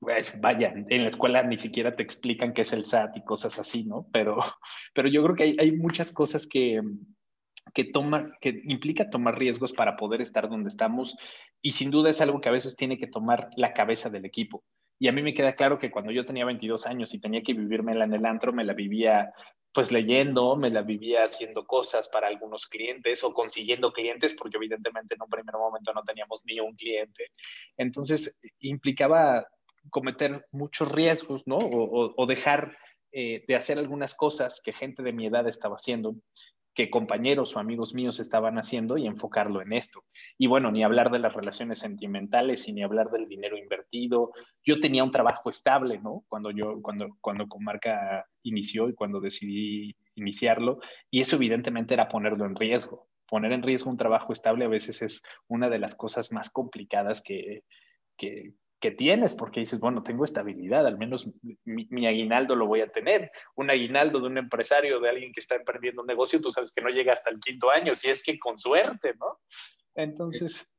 Vaya, 0.00 0.74
en 0.88 1.02
la 1.02 1.08
escuela 1.08 1.42
ni 1.42 1.58
siquiera 1.58 1.94
te 1.94 2.02
explican 2.02 2.52
qué 2.52 2.62
es 2.62 2.72
el 2.72 2.84
SAT 2.84 3.16
y 3.18 3.24
cosas 3.24 3.58
así, 3.58 3.84
¿no? 3.84 4.08
Pero, 4.12 4.38
pero 4.94 5.08
yo 5.08 5.22
creo 5.22 5.36
que 5.36 5.42
hay, 5.44 5.56
hay 5.60 5.72
muchas 5.72 6.12
cosas 6.12 6.46
que, 6.46 6.80
que, 7.72 7.84
toma, 7.84 8.32
que 8.40 8.62
implica 8.64 9.10
tomar 9.10 9.38
riesgos 9.38 9.72
para 9.72 9.96
poder 9.96 10.20
estar 10.20 10.48
donde 10.48 10.68
estamos 10.68 11.16
y 11.62 11.72
sin 11.72 11.90
duda 11.90 12.10
es 12.10 12.20
algo 12.20 12.40
que 12.40 12.48
a 12.48 12.52
veces 12.52 12.74
tiene 12.74 12.98
que 12.98 13.06
tomar 13.06 13.48
la 13.56 13.74
cabeza 13.74 14.10
del 14.10 14.24
equipo. 14.24 14.64
Y 14.98 15.08
a 15.08 15.12
mí 15.12 15.22
me 15.22 15.34
queda 15.34 15.54
claro 15.54 15.78
que 15.78 15.90
cuando 15.90 16.12
yo 16.12 16.24
tenía 16.24 16.44
22 16.44 16.86
años 16.86 17.12
y 17.12 17.20
tenía 17.20 17.42
que 17.42 17.52
vivírmela 17.52 18.04
en 18.04 18.14
el 18.14 18.24
antro, 18.24 18.52
me 18.52 18.64
la 18.64 18.72
vivía 18.72 19.32
pues 19.72 19.92
leyendo, 19.92 20.56
me 20.56 20.70
la 20.70 20.80
vivía 20.80 21.24
haciendo 21.24 21.66
cosas 21.66 22.08
para 22.08 22.28
algunos 22.28 22.66
clientes 22.66 23.22
o 23.22 23.34
consiguiendo 23.34 23.92
clientes, 23.92 24.34
porque 24.34 24.56
evidentemente 24.56 25.14
en 25.14 25.22
un 25.22 25.28
primer 25.28 25.54
momento 25.54 25.92
no 25.92 26.02
teníamos 26.02 26.42
ni 26.46 26.58
un 26.60 26.74
cliente. 26.74 27.32
Entonces 27.76 28.38
implicaba 28.60 29.46
cometer 29.90 30.46
muchos 30.50 30.90
riesgos, 30.90 31.42
¿no? 31.46 31.58
O, 31.58 32.26
dejar 32.26 32.76
eh, 33.12 33.44
de 33.46 33.54
hacer 33.54 33.78
algunas 33.78 34.14
cosas 34.14 34.62
que 34.64 34.72
gente 34.72 35.02
de 35.02 35.12
mi 35.12 35.26
edad 35.26 35.46
estaba 35.46 35.76
haciendo 35.76 36.14
que 36.76 36.90
compañeros 36.90 37.56
o 37.56 37.58
amigos 37.58 37.94
míos 37.94 38.20
estaban 38.20 38.58
haciendo 38.58 38.98
y 38.98 39.06
enfocarlo 39.06 39.62
en 39.62 39.72
esto. 39.72 40.04
Y 40.36 40.46
bueno, 40.46 40.70
ni 40.70 40.84
hablar 40.84 41.10
de 41.10 41.18
las 41.18 41.32
relaciones 41.32 41.78
sentimentales 41.78 42.68
y 42.68 42.74
ni 42.74 42.82
hablar 42.82 43.10
del 43.10 43.26
dinero 43.26 43.56
invertido. 43.56 44.32
Yo 44.62 44.78
tenía 44.78 45.02
un 45.02 45.10
trabajo 45.10 45.48
estable, 45.48 45.98
¿no? 45.98 46.24
Cuando 46.28 46.50
yo, 46.50 46.82
cuando, 46.82 47.16
cuando 47.22 47.48
Comarca 47.48 48.26
inició 48.42 48.90
y 48.90 48.94
cuando 48.94 49.20
decidí 49.20 49.96
iniciarlo. 50.16 50.78
Y 51.10 51.22
eso 51.22 51.36
evidentemente 51.36 51.94
era 51.94 52.08
ponerlo 52.08 52.44
en 52.44 52.54
riesgo. 52.54 53.08
Poner 53.26 53.52
en 53.52 53.62
riesgo 53.62 53.90
un 53.90 53.96
trabajo 53.96 54.34
estable 54.34 54.66
a 54.66 54.68
veces 54.68 55.00
es 55.00 55.22
una 55.48 55.70
de 55.70 55.78
las 55.78 55.94
cosas 55.94 56.30
más 56.30 56.50
complicadas 56.50 57.22
que, 57.22 57.64
que, 58.18 58.52
que 58.80 58.90
tienes, 58.90 59.34
porque 59.34 59.60
dices, 59.60 59.80
bueno, 59.80 60.02
tengo 60.02 60.24
estabilidad, 60.24 60.86
al 60.86 60.98
menos 60.98 61.28
mi, 61.64 62.06
aguinaldo 62.06 62.54
lo 62.54 62.66
voy 62.66 62.82
a 62.82 62.92
tener. 62.92 63.30
Un 63.54 63.70
aguinaldo 63.70 64.20
de 64.20 64.26
un 64.26 64.38
empresario, 64.38 65.00
de 65.00 65.08
alguien 65.08 65.32
que 65.32 65.40
está 65.40 65.56
emprendiendo 65.56 66.02
un 66.02 66.06
negocio, 66.06 66.40
tú 66.40 66.50
sabes 66.50 66.72
que 66.72 66.82
no 66.82 66.90
llega 66.90 67.12
hasta 67.12 67.30
el 67.30 67.40
quinto 67.40 67.70
año, 67.70 67.94
si 67.94 68.10
es 68.10 68.22
que 68.22 68.38
con 68.38 68.58
suerte, 68.58 69.14
¿no? 69.18 69.38
Entonces, 69.94 70.70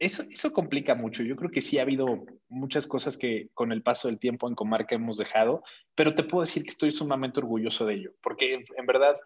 eso, 0.00 0.24
eso 0.30 0.52
complica 0.52 0.96
mucho. 0.96 1.22
Yo 1.22 1.36
creo 1.36 1.50
que 1.50 1.60
sí 1.60 1.78
ha 1.78 1.82
habido 1.82 2.24
muchas 2.48 2.88
cosas 2.88 3.16
que 3.16 3.50
con 3.54 3.70
el 3.70 3.82
paso 3.82 4.08
del 4.08 4.18
tiempo 4.18 4.48
en 4.48 4.56
Comarca 4.56 4.96
hemos 4.96 5.16
dejado, 5.16 5.62
pero 5.94 6.14
te 6.14 6.24
puedo 6.24 6.42
decir 6.42 6.64
que 6.64 6.70
estoy 6.70 6.90
sumamente 6.90 7.38
orgulloso 7.38 7.86
de 7.86 7.94
ello, 7.94 8.10
porque 8.20 8.64
en 8.76 8.86
verdad, 8.86 9.16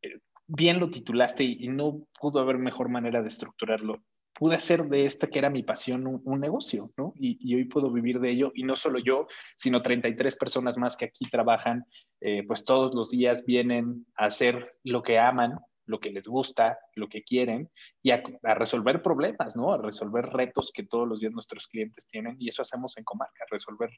eh, 0.00 0.18
bien 0.46 0.80
lo 0.80 0.90
titulaste 0.90 1.44
y 1.44 1.68
no 1.68 2.06
pudo 2.18 2.40
haber 2.40 2.56
mejor 2.56 2.88
manera 2.88 3.20
de 3.20 3.28
estructurarlo 3.28 4.02
pude 4.34 4.54
hacer 4.54 4.84
de 4.84 5.04
esta 5.04 5.26
que 5.26 5.38
era 5.38 5.50
mi 5.50 5.62
pasión 5.62 6.20
un, 6.24 6.40
negocio, 6.40 6.92
¿no? 6.96 7.12
Y, 7.16 7.54
hoy 7.54 7.64
puedo 7.64 7.90
vivir 7.90 8.20
de 8.20 8.30
ello, 8.30 8.52
y 8.54 8.62
no 8.62 8.76
solo 8.76 8.98
yo, 8.98 9.26
sino 9.56 9.82
33 9.82 10.36
personas 10.36 10.78
más 10.78 10.96
que 10.96 11.06
aquí 11.06 11.28
trabajan, 11.30 11.84
eh, 12.20 12.44
pues 12.46 12.64
todos 12.64 12.94
los 12.94 13.10
días 13.10 13.44
vienen 13.44 14.06
a 14.16 14.26
hacer 14.26 14.76
lo 14.84 15.02
que 15.02 15.18
aman, 15.18 15.58
lo 15.90 15.98
que 15.98 16.10
les 16.10 16.26
gusta, 16.28 16.78
lo 16.94 17.08
que 17.08 17.22
quieren 17.22 17.68
y 18.02 18.12
a, 18.12 18.22
resolver 18.54 19.02
problemas, 19.02 19.56
¿no? 19.56 19.72
A 19.72 19.78
resolver 19.78 20.26
retos 20.26 20.70
que 20.72 20.84
todos 20.84 21.06
los 21.06 21.20
días 21.20 21.32
nuestros 21.32 21.66
clientes 21.66 22.08
tienen 22.08 22.36
y 22.38 22.48
eso 22.48 22.62
hacemos 22.62 22.96
en 22.96 23.04
Comarca, 23.04 23.44
resolver 23.50 23.90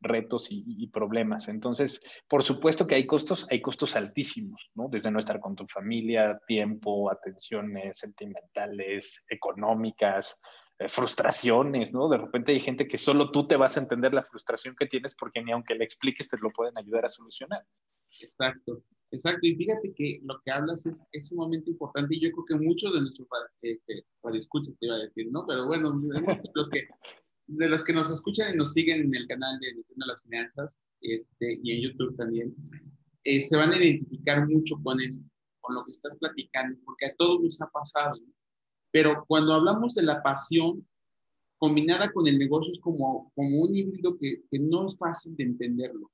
retos 0.00 0.48
y, 0.50 0.86
problemas. 0.88 1.48
Entonces, 1.48 2.02
por 2.28 2.42
supuesto 2.42 2.86
que 2.86 2.94
hay 2.94 3.06
costos, 3.06 3.46
hay 3.50 3.60
costos 3.60 3.96
altísimos, 3.96 4.70
¿no? 4.74 4.88
Desde 4.90 5.10
no 5.10 5.18
estar 5.18 5.40
con 5.40 5.56
tu 5.56 5.66
familia, 5.66 6.38
tiempo, 6.46 7.10
atenciones 7.10 7.98
sentimentales, 7.98 9.24
económicas, 9.28 10.38
eh, 10.78 10.88
frustraciones, 10.88 11.92
¿no? 11.92 12.08
De 12.08 12.18
repente 12.18 12.52
hay 12.52 12.60
gente 12.60 12.86
que 12.86 12.98
solo 12.98 13.30
tú 13.30 13.46
te 13.46 13.56
vas 13.56 13.76
a 13.76 13.80
entender 13.80 14.12
la 14.12 14.24
frustración 14.24 14.76
que 14.78 14.86
tienes 14.86 15.14
porque 15.14 15.42
ni 15.42 15.52
aunque 15.52 15.74
le 15.74 15.84
expliques 15.84 16.28
te 16.28 16.38
lo 16.38 16.50
pueden 16.50 16.76
ayudar 16.76 17.06
a 17.06 17.08
solucionar. 17.08 17.64
Exacto. 18.20 18.82
Exacto, 19.10 19.46
y 19.46 19.56
fíjate 19.56 19.94
que 19.94 20.20
lo 20.22 20.38
que 20.44 20.50
hablas 20.50 20.84
es, 20.84 20.94
es 21.12 21.26
sumamente 21.28 21.70
importante 21.70 22.14
y 22.14 22.20
yo 22.20 22.30
creo 22.32 22.44
que 22.44 22.66
muchos 22.66 22.92
de 22.92 23.00
nuestros 23.00 23.26
este, 23.62 24.04
escuchas 24.34 24.74
te 24.78 24.86
iba 24.86 24.96
a 24.96 24.98
decir, 24.98 25.28
¿no? 25.30 25.46
Pero 25.46 25.66
bueno, 25.66 25.98
de 25.98 26.20
los 26.54 26.68
que, 26.68 26.88
de 27.46 27.68
los 27.68 27.82
que 27.82 27.94
nos 27.94 28.10
escuchan 28.10 28.52
y 28.52 28.56
nos 28.56 28.74
siguen 28.74 29.00
en 29.00 29.14
el 29.14 29.26
canal 29.26 29.58
de 29.60 29.68
Entiendo 29.68 30.06
las 30.06 30.22
Finanzas 30.22 30.82
este, 31.00 31.58
y 31.62 31.72
en 31.72 31.82
YouTube 31.82 32.16
también, 32.16 32.54
eh, 33.24 33.40
se 33.40 33.56
van 33.56 33.72
a 33.72 33.82
identificar 33.82 34.46
mucho 34.46 34.76
con 34.82 35.00
esto, 35.00 35.24
con 35.60 35.74
lo 35.74 35.84
que 35.86 35.92
estás 35.92 36.16
platicando, 36.18 36.78
porque 36.84 37.06
a 37.06 37.14
todos 37.16 37.40
nos 37.40 37.60
ha 37.62 37.68
pasado. 37.68 38.16
¿no? 38.16 38.32
Pero 38.90 39.24
cuando 39.26 39.54
hablamos 39.54 39.94
de 39.94 40.02
la 40.02 40.22
pasión 40.22 40.86
combinada 41.56 42.12
con 42.12 42.26
el 42.26 42.38
negocio 42.38 42.72
es 42.72 42.80
como, 42.80 43.32
como 43.34 43.62
un 43.62 43.74
híbrido 43.74 44.18
que, 44.18 44.42
que 44.50 44.58
no 44.58 44.86
es 44.86 44.98
fácil 44.98 45.34
de 45.34 45.44
entenderlo. 45.44 46.10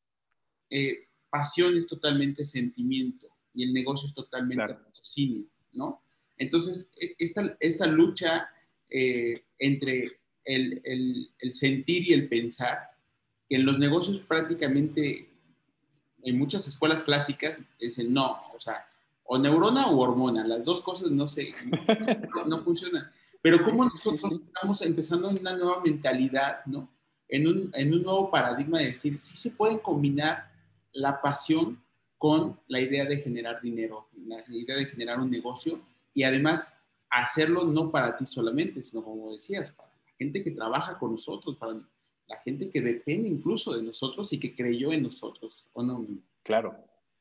Eh, 0.71 1.09
pasión 1.35 1.77
es 1.77 1.89
totalmente 1.89 2.45
sentimiento 2.45 3.27
y 3.53 3.65
el 3.65 3.73
negocio 3.73 4.07
es 4.07 4.15
totalmente 4.15 4.55
claro. 4.55 4.79
¿no? 5.73 6.01
Entonces, 6.39 6.93
e, 6.97 7.17
esta, 7.19 7.57
esta 7.59 7.89
lucha 7.89 8.49
eh, 8.89 9.43
entre 9.59 10.21
el, 10.45 10.81
el, 10.85 11.31
el, 11.41 11.53
sentir 11.53 12.09
y 12.09 12.13
el 12.13 12.29
pensar, 12.29 12.79
que 13.49 13.57
en 13.57 13.67
los 13.67 13.81
negocios 13.81 14.21
prácticamente, 14.21 15.29
en 16.23 16.39
muchas 16.39 16.69
escuelas 16.69 17.03
clásicas, 17.03 17.59
dicen 17.81 18.15
no, 18.15 18.41
o 18.55 18.61
sea, 18.61 18.87
o 19.25 19.37
neurona 19.37 19.89
o 19.89 19.99
hormona, 19.99 20.47
las 20.47 20.65
dos 20.65 20.83
cosas 20.83 21.11
no 21.11 21.27
se, 21.27 21.53
no, 22.33 22.45
no 22.47 22.63
funcionan. 22.63 23.11
Pero 23.43 23.59
cómo 23.59 23.87
nosotros 23.87 24.41
estamos 24.41 24.81
empezando 24.83 25.31
en 25.31 25.39
una 25.39 25.57
nueva 25.57 25.83
mentalidad, 25.83 26.65
¿no? 26.67 26.95
En 27.29 27.49
un, 27.49 27.71
en 27.75 27.93
un 27.93 28.03
nuevo 28.05 28.31
paradigma 28.31 28.79
de 28.79 28.87
decir, 28.87 29.19
sí 29.19 29.37
se 29.37 29.51
pueden 29.51 29.79
combinar 29.79 30.54
la 30.95 31.21
pasión 31.21 31.83
con 32.19 32.59
la 32.69 32.81
idea 32.81 33.05
de 33.05 33.19
generar 33.19 33.61
dinero, 33.61 34.09
la 34.27 34.43
idea 34.49 34.77
de 34.77 34.87
generar 34.87 35.21
un 35.21 35.31
negocio 35.31 35.81
y 36.15 36.23
además 36.23 36.81
hacerlo 37.11 37.65
no 37.65 37.91
para 37.91 38.17
ti 38.17 38.25
solamente, 38.25 38.83
sino 38.83 39.05
como 39.05 39.33
decías, 39.33 39.71
para 39.73 39.91
la 39.91 40.13
gente 40.17 40.43
que 40.43 40.51
trabaja 40.51 40.99
con 40.99 41.13
nosotros, 41.13 41.57
para 41.57 41.75
la 41.75 42.37
gente 42.39 42.71
que 42.71 42.81
depende 42.81 43.29
incluso 43.29 43.77
de 43.77 43.83
nosotros 43.83 44.33
y 44.33 44.41
que 44.41 44.55
creyó 44.55 44.93
en 44.93 45.03
nosotros, 45.03 45.65
¿o 45.73 45.83
no? 45.83 46.07
Claro, 46.43 46.75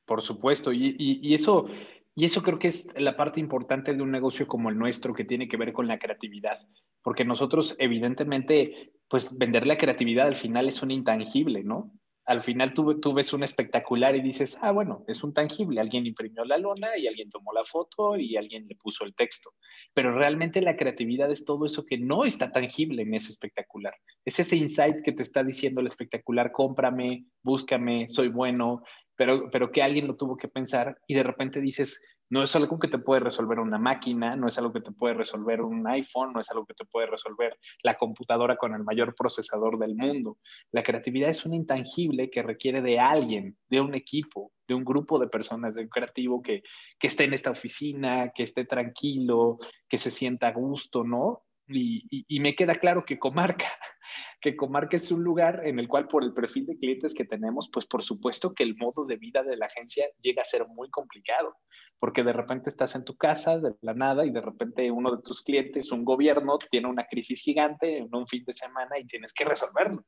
por 0.06 0.22
supuesto. 0.22 0.72
Y, 0.72 0.96
y, 0.98 1.34
eso, 1.34 1.68
y 2.16 2.26
eso 2.26 2.42
creo 2.42 2.60
que 2.60 2.70
es 2.70 2.94
la 2.98 3.18
parte 3.18 3.40
importante 3.40 3.94
de 3.94 4.02
un 4.02 4.12
negocio 4.12 4.48
como 4.48 4.70
el 4.70 4.78
nuestro 4.78 5.14
que 5.14 5.26
tiene 5.26 5.48
que 5.48 5.58
ver 5.58 5.74
con 5.74 5.88
la 5.88 6.00
creatividad, 6.00 6.60
porque 7.02 7.26
nosotros 7.26 7.76
evidentemente, 7.80 8.94
pues 9.10 9.38
vender 9.38 9.68
la 9.68 9.78
creatividad 9.78 10.28
al 10.28 10.38
final 10.38 10.68
es 10.70 10.82
un 10.82 10.92
intangible, 10.92 11.64
¿no? 11.64 11.92
Al 12.26 12.44
final 12.44 12.74
tú, 12.74 13.14
ves 13.14 13.34
un 13.34 13.44
espectacular 13.44 14.16
y 14.16 14.22
dices, 14.22 14.58
ah, 14.62 14.72
bueno, 14.72 15.04
es 15.08 15.24
un 15.24 15.34
tangible, 15.34 15.82
alguien 15.82 16.06
imprimió 16.06 16.46
la 16.46 16.58
lona 16.58 16.98
y 16.98 17.08
alguien 17.08 17.30
tomó 17.30 17.52
la 17.52 17.66
foto 17.66 18.18
y 18.18 18.38
alguien 18.38 18.66
le 18.68 18.76
puso 18.76 19.04
el 19.04 19.14
texto, 19.14 19.52
pero 19.94 20.18
realmente 20.18 20.62
la 20.62 20.78
creatividad 20.78 21.30
es 21.32 21.44
todo 21.44 21.66
eso 21.66 21.86
que 21.86 21.98
no 21.98 22.24
está 22.24 22.52
tangible 22.52 23.02
en 23.02 23.14
ese 23.14 23.32
espectacular, 23.32 23.94
es 24.24 24.40
ese 24.40 24.56
insight 24.56 25.04
que 25.04 25.12
te 25.12 25.24
está 25.24 25.44
diciendo 25.44 25.82
el 25.82 25.88
espectacular, 25.88 26.52
cómprame, 26.52 27.26
búscame, 27.42 28.08
soy 28.08 28.30
bueno, 28.30 28.84
pero, 29.16 29.50
pero 29.52 29.72
que 29.72 29.82
alguien 29.82 30.08
lo 30.08 30.16
tuvo 30.16 30.38
que 30.38 30.48
pensar 30.48 30.98
y 31.08 31.16
de 31.16 31.24
repente 31.24 31.62
dices, 31.62 32.02
no 32.30 32.42
es 32.42 32.56
algo 32.56 32.80
que 32.80 32.88
te 32.88 32.98
puede 32.98 33.20
resolver 33.20 33.60
una 33.60 33.78
máquina, 33.78 34.36
no 34.36 34.48
es 34.48 34.58
algo 34.58 34.74
que 34.74 34.82
te 34.82 34.92
puede 34.92 35.14
resolver 35.14 35.62
un 35.62 35.86
iPhone, 35.88 36.34
no 36.34 36.40
es 36.42 36.50
algo 36.50 36.66
que 36.66 36.74
te 36.74 36.86
puede 36.86 37.06
resolver 37.06 37.58
la 37.84 37.96
computadora 37.96 38.58
con 38.58 38.74
el 38.74 38.84
mayor 38.84 39.14
procesador 39.14 39.78
del 39.78 39.96
mundo. 39.96 40.40
La 40.72 40.82
creatividad 40.82 41.30
es 41.30 41.46
un 41.46 41.54
intangible 41.54 42.32
que 42.32 42.42
requiere 42.42 42.82
de 42.82 43.00
alguien, 43.00 43.56
de 43.70 43.82
un 43.82 43.94
equipo, 43.94 44.52
de 44.68 44.74
un 44.74 44.84
grupo 44.84 45.20
de 45.20 45.28
personas, 45.28 45.76
de 45.76 45.84
un 45.84 45.90
creativo 45.90 46.42
que, 46.42 46.64
que 46.98 47.08
esté 47.08 47.26
en 47.26 47.34
esta 47.34 47.52
oficina, 47.52 48.32
que 48.34 48.42
esté 48.42 48.66
tranquilo, 48.66 49.60
que 49.88 50.00
se 50.00 50.10
sienta 50.10 50.48
a 50.48 50.54
gusto, 50.54 51.04
¿no? 51.04 51.44
Y, 51.68 52.40
me 52.40 52.56
queda 52.56 52.76
claro 52.76 53.06
que 53.06 53.18
Comarca, 53.18 53.66
que 54.42 54.56
Comarca 54.56 54.98
es 54.98 55.12
un 55.12 55.24
lugar 55.24 55.62
en 55.66 55.80
el 55.80 55.88
cual 55.88 56.08
por 56.08 56.24
el 56.24 56.34
perfil 56.34 56.66
de 56.66 56.78
clientes 56.78 57.14
que 57.14 57.26
tenemos, 57.26 57.70
pues 57.72 57.86
por 57.86 58.04
supuesto 58.04 58.54
que 58.54 58.64
el 58.64 58.76
modo 58.76 59.06
de 59.06 59.16
vida 59.16 59.44
de 59.44 59.56
la 59.56 59.68
agencia 59.68 60.06
llega 60.22 60.42
a 60.42 60.46
ser 60.46 60.68
muy 60.68 60.90
complicado, 60.90 61.56
porque 62.00 62.24
de 62.24 62.34
repente 62.34 62.70
estás 62.70 62.96
en 62.96 63.06
tu 63.06 63.16
casa 63.16 63.60
de 63.60 63.74
la 63.82 63.94
nada 63.94 64.26
y 64.26 64.32
de 64.32 64.42
repente 64.42 64.92
uno 64.92 65.16
de 65.16 65.22
tus 65.24 65.42
clientes, 65.42 65.92
un 65.92 66.04
gobierno, 66.04 66.58
tiene 66.70 66.88
una 66.88 67.06
crisis 67.06 67.42
gigante 67.42 67.98
en 67.98 68.14
un 68.14 68.28
fin 68.28 68.44
de 68.46 68.54
semana 68.54 69.00
y 69.00 69.08
tienes 69.08 69.34
que 69.34 69.46
resolverlo. 69.46 70.06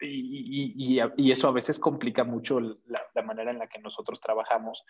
Y, 0.00 0.74
y, 0.76 1.00
y, 1.16 1.32
eso 1.32 1.48
a 1.48 1.52
veces 1.52 1.78
complica 1.78 2.24
mucho 2.24 2.60
la, 2.60 3.22
manera 3.24 3.50
en 3.50 3.58
la 3.58 3.68
que 3.68 3.80
nosotros 3.80 4.20
trabajamos, 4.20 4.84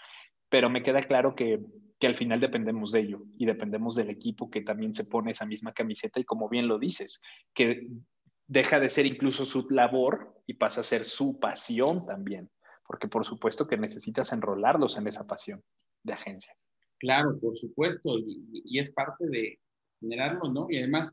pero 0.48 0.70
me 0.70 0.82
queda 0.82 1.02
claro 1.02 1.34
que, 1.34 1.60
que, 1.98 2.06
al 2.06 2.14
final 2.14 2.40
dependemos 2.40 2.92
de 2.92 3.00
ello 3.00 3.22
y 3.38 3.46
dependemos 3.46 3.96
del 3.96 4.10
equipo 4.10 4.50
que 4.50 4.62
también 4.62 4.94
se 4.94 5.04
pone 5.04 5.32
esa 5.32 5.46
misma 5.46 5.72
camiseta 5.72 6.20
y 6.20 6.24
como 6.24 6.48
bien 6.48 6.68
lo 6.68 6.78
dices, 6.78 7.20
que 7.54 7.88
deja 8.46 8.80
de 8.80 8.88
ser 8.88 9.06
incluso 9.06 9.46
su 9.46 9.68
labor 9.70 10.34
y 10.46 10.54
pasa 10.54 10.80
a 10.82 10.84
ser 10.84 11.04
su 11.04 11.38
pasión 11.38 12.06
también, 12.06 12.50
porque 12.86 13.08
por 13.08 13.24
supuesto 13.24 13.66
que 13.66 13.76
necesitas 13.76 14.32
enrolarlos 14.32 14.96
en 14.96 15.06
esa 15.06 15.26
pasión 15.26 15.62
de 16.02 16.12
agencia. 16.12 16.54
Claro, 16.98 17.38
por 17.40 17.56
supuesto, 17.58 18.18
y, 18.18 18.62
y 18.64 18.78
es 18.78 18.90
parte 18.90 19.26
de 19.26 19.58
generarlo, 20.00 20.52
¿no? 20.52 20.66
Y 20.68 20.78
además, 20.78 21.12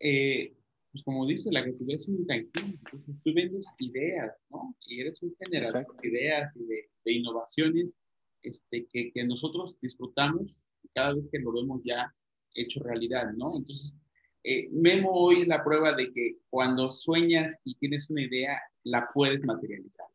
eh, 0.00 0.54
pues 0.94 1.02
como 1.02 1.26
dice, 1.26 1.50
la 1.50 1.62
creatividad 1.62 1.96
es 1.96 2.06
un. 2.06 2.24
Entonces, 2.28 3.16
tú 3.24 3.34
vendes 3.34 3.66
ideas, 3.80 4.32
¿no? 4.48 4.76
Y 4.86 5.00
eres 5.00 5.20
un 5.24 5.34
generador 5.40 5.82
Exacto. 5.82 6.00
de 6.00 6.08
ideas 6.08 6.54
y 6.54 6.64
de, 6.66 6.88
de 7.04 7.12
innovaciones 7.14 7.98
este, 8.42 8.86
que, 8.92 9.10
que, 9.10 9.24
nosotros 9.24 9.76
disfrutamos 9.82 10.56
cada 10.94 11.14
vez 11.14 11.28
que 11.32 11.40
lo 11.40 11.50
vemos 11.52 11.80
ya 11.84 12.14
hecho 12.54 12.80
realidad, 12.84 13.32
¿no? 13.32 13.56
Entonces, 13.56 13.96
eh, 14.44 14.68
Memo 14.70 15.10
hoy 15.10 15.40
es 15.42 15.48
la 15.48 15.64
prueba 15.64 15.96
de 15.96 16.12
que 16.12 16.36
cuando 16.48 16.92
sueñas 16.92 17.58
y 17.64 17.74
tienes 17.74 18.08
una 18.08 18.22
idea, 18.22 18.56
la 18.84 19.08
puedes 19.12 19.42
materializar, 19.42 20.06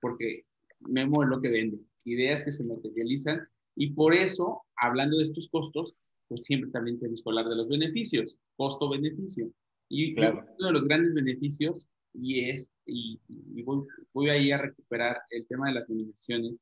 porque 0.00 0.44
Memo 0.78 1.24
es 1.24 1.28
lo 1.28 1.42
que 1.42 1.50
vende, 1.50 1.80
ideas 2.04 2.44
que 2.44 2.52
se 2.52 2.62
materializan, 2.62 3.48
y 3.74 3.94
por 3.94 4.14
eso, 4.14 4.62
hablando 4.76 5.18
de 5.18 5.24
estos 5.24 5.48
costos, 5.48 5.96
pues 6.28 6.42
siempre 6.44 6.70
también 6.70 7.00
tenemos 7.00 7.20
que 7.20 7.30
hablar 7.30 7.48
de 7.48 7.56
los 7.56 7.68
beneficios, 7.68 8.38
costo-beneficio. 8.54 9.52
Y 9.92 10.14
claro. 10.14 10.46
uno 10.56 10.66
de 10.68 10.72
los 10.72 10.84
grandes 10.84 11.12
beneficios, 11.12 11.88
y 12.14 12.48
es, 12.48 12.72
y, 12.86 13.20
y 13.28 13.62
voy, 13.62 13.86
voy, 14.14 14.30
ahí 14.30 14.52
a 14.52 14.58
recuperar 14.58 15.22
el 15.30 15.46
tema 15.46 15.68
de 15.68 15.74
las 15.74 15.88
nominaciones, 15.88 16.54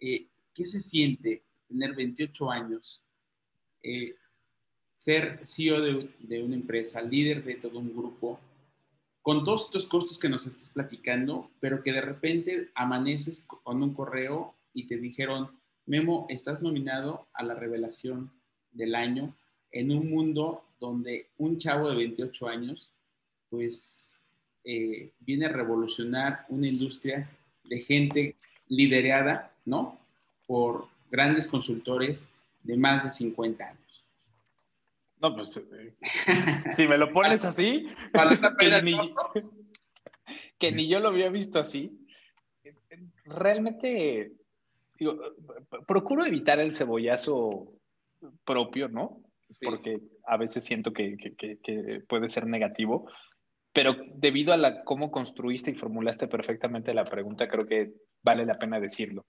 eh, 0.00 0.28
¿qué 0.52 0.64
se 0.64 0.80
siente 0.80 1.44
tener 1.68 1.94
28 1.94 2.50
años, 2.50 3.00
eh, 3.84 4.16
ser 4.96 5.40
CEO 5.44 5.80
de, 5.80 6.10
de, 6.18 6.42
una 6.42 6.56
empresa, 6.56 7.00
líder 7.00 7.44
de 7.44 7.54
todo 7.54 7.78
un 7.78 7.94
grupo, 7.94 8.40
con 9.22 9.44
todos 9.44 9.66
estos 9.66 9.86
costos 9.86 10.18
que 10.18 10.28
nos 10.28 10.44
estás 10.44 10.68
platicando, 10.68 11.48
pero 11.60 11.84
que 11.84 11.92
de 11.92 12.00
repente 12.00 12.70
amaneces 12.74 13.46
con 13.46 13.80
un 13.80 13.94
correo 13.94 14.56
y 14.74 14.88
te 14.88 14.96
dijeron, 14.96 15.60
Memo, 15.86 16.26
estás 16.28 16.60
nominado 16.60 17.28
a 17.34 17.44
la 17.44 17.54
revelación 17.54 18.32
del 18.72 18.96
año 18.96 19.36
en 19.72 19.90
un 19.90 20.10
mundo 20.10 20.64
donde 20.78 21.26
un 21.38 21.58
chavo 21.58 21.88
de 21.88 21.96
28 21.96 22.48
años, 22.48 22.90
pues, 23.48 24.20
eh, 24.64 25.10
viene 25.20 25.46
a 25.46 25.52
revolucionar 25.52 26.44
una 26.48 26.68
industria 26.68 27.28
de 27.64 27.80
gente 27.80 28.36
liderada, 28.68 29.50
¿no? 29.64 29.98
Por 30.46 30.86
grandes 31.10 31.46
consultores 31.46 32.28
de 32.62 32.76
más 32.76 33.04
de 33.04 33.10
50 33.10 33.64
años. 33.64 34.04
No, 35.20 35.34
pues, 35.34 35.56
eh, 35.56 35.94
si 36.72 36.86
me 36.86 36.98
lo 36.98 37.12
pones 37.12 37.44
así, 37.44 37.86
que, 38.58 38.82
ni, 38.82 39.14
que 40.58 40.72
ni 40.72 40.88
yo 40.88 41.00
lo 41.00 41.08
había 41.08 41.30
visto 41.30 41.60
así, 41.60 41.96
realmente, 43.24 44.32
digo, 44.98 45.18
procuro 45.86 46.24
evitar 46.24 46.58
el 46.60 46.74
cebollazo 46.74 47.72
propio, 48.44 48.88
¿no? 48.88 49.20
Porque 49.60 50.00
a 50.26 50.36
veces 50.36 50.64
siento 50.64 50.92
que, 50.92 51.16
puede 52.08 52.28
ser 52.28 52.46
negativo, 52.46 53.10
pero 53.72 53.96
debido 54.14 54.52
a 54.52 54.56
la, 54.56 54.84
cómo 54.84 55.10
construiste 55.10 55.70
y 55.70 55.74
formulaste 55.74 56.28
perfectamente 56.28 56.94
la 56.94 57.04
pregunta, 57.04 57.48
creo 57.48 57.66
que 57.66 57.92
vale 58.22 58.44
la 58.44 58.58
pena 58.58 58.80
decirlo. 58.80 59.26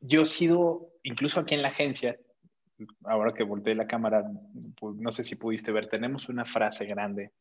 Yo 0.00 0.22
he 0.22 0.26
sido, 0.26 0.92
incluso 1.02 1.40
aquí 1.40 1.54
en 1.54 1.62
la 1.62 1.68
agencia, 1.68 2.16
ahora 3.04 3.32
que 3.32 3.44
volteé 3.44 3.74
la 3.74 3.86
cámara, 3.86 4.24
pues, 4.78 4.96
no 4.96 5.12
sé 5.12 5.22
si 5.22 5.36
pudiste 5.36 5.72
ver, 5.72 5.88
tenemos 5.88 6.28
una 6.28 6.44
frase 6.44 6.86
grande, 6.86 7.32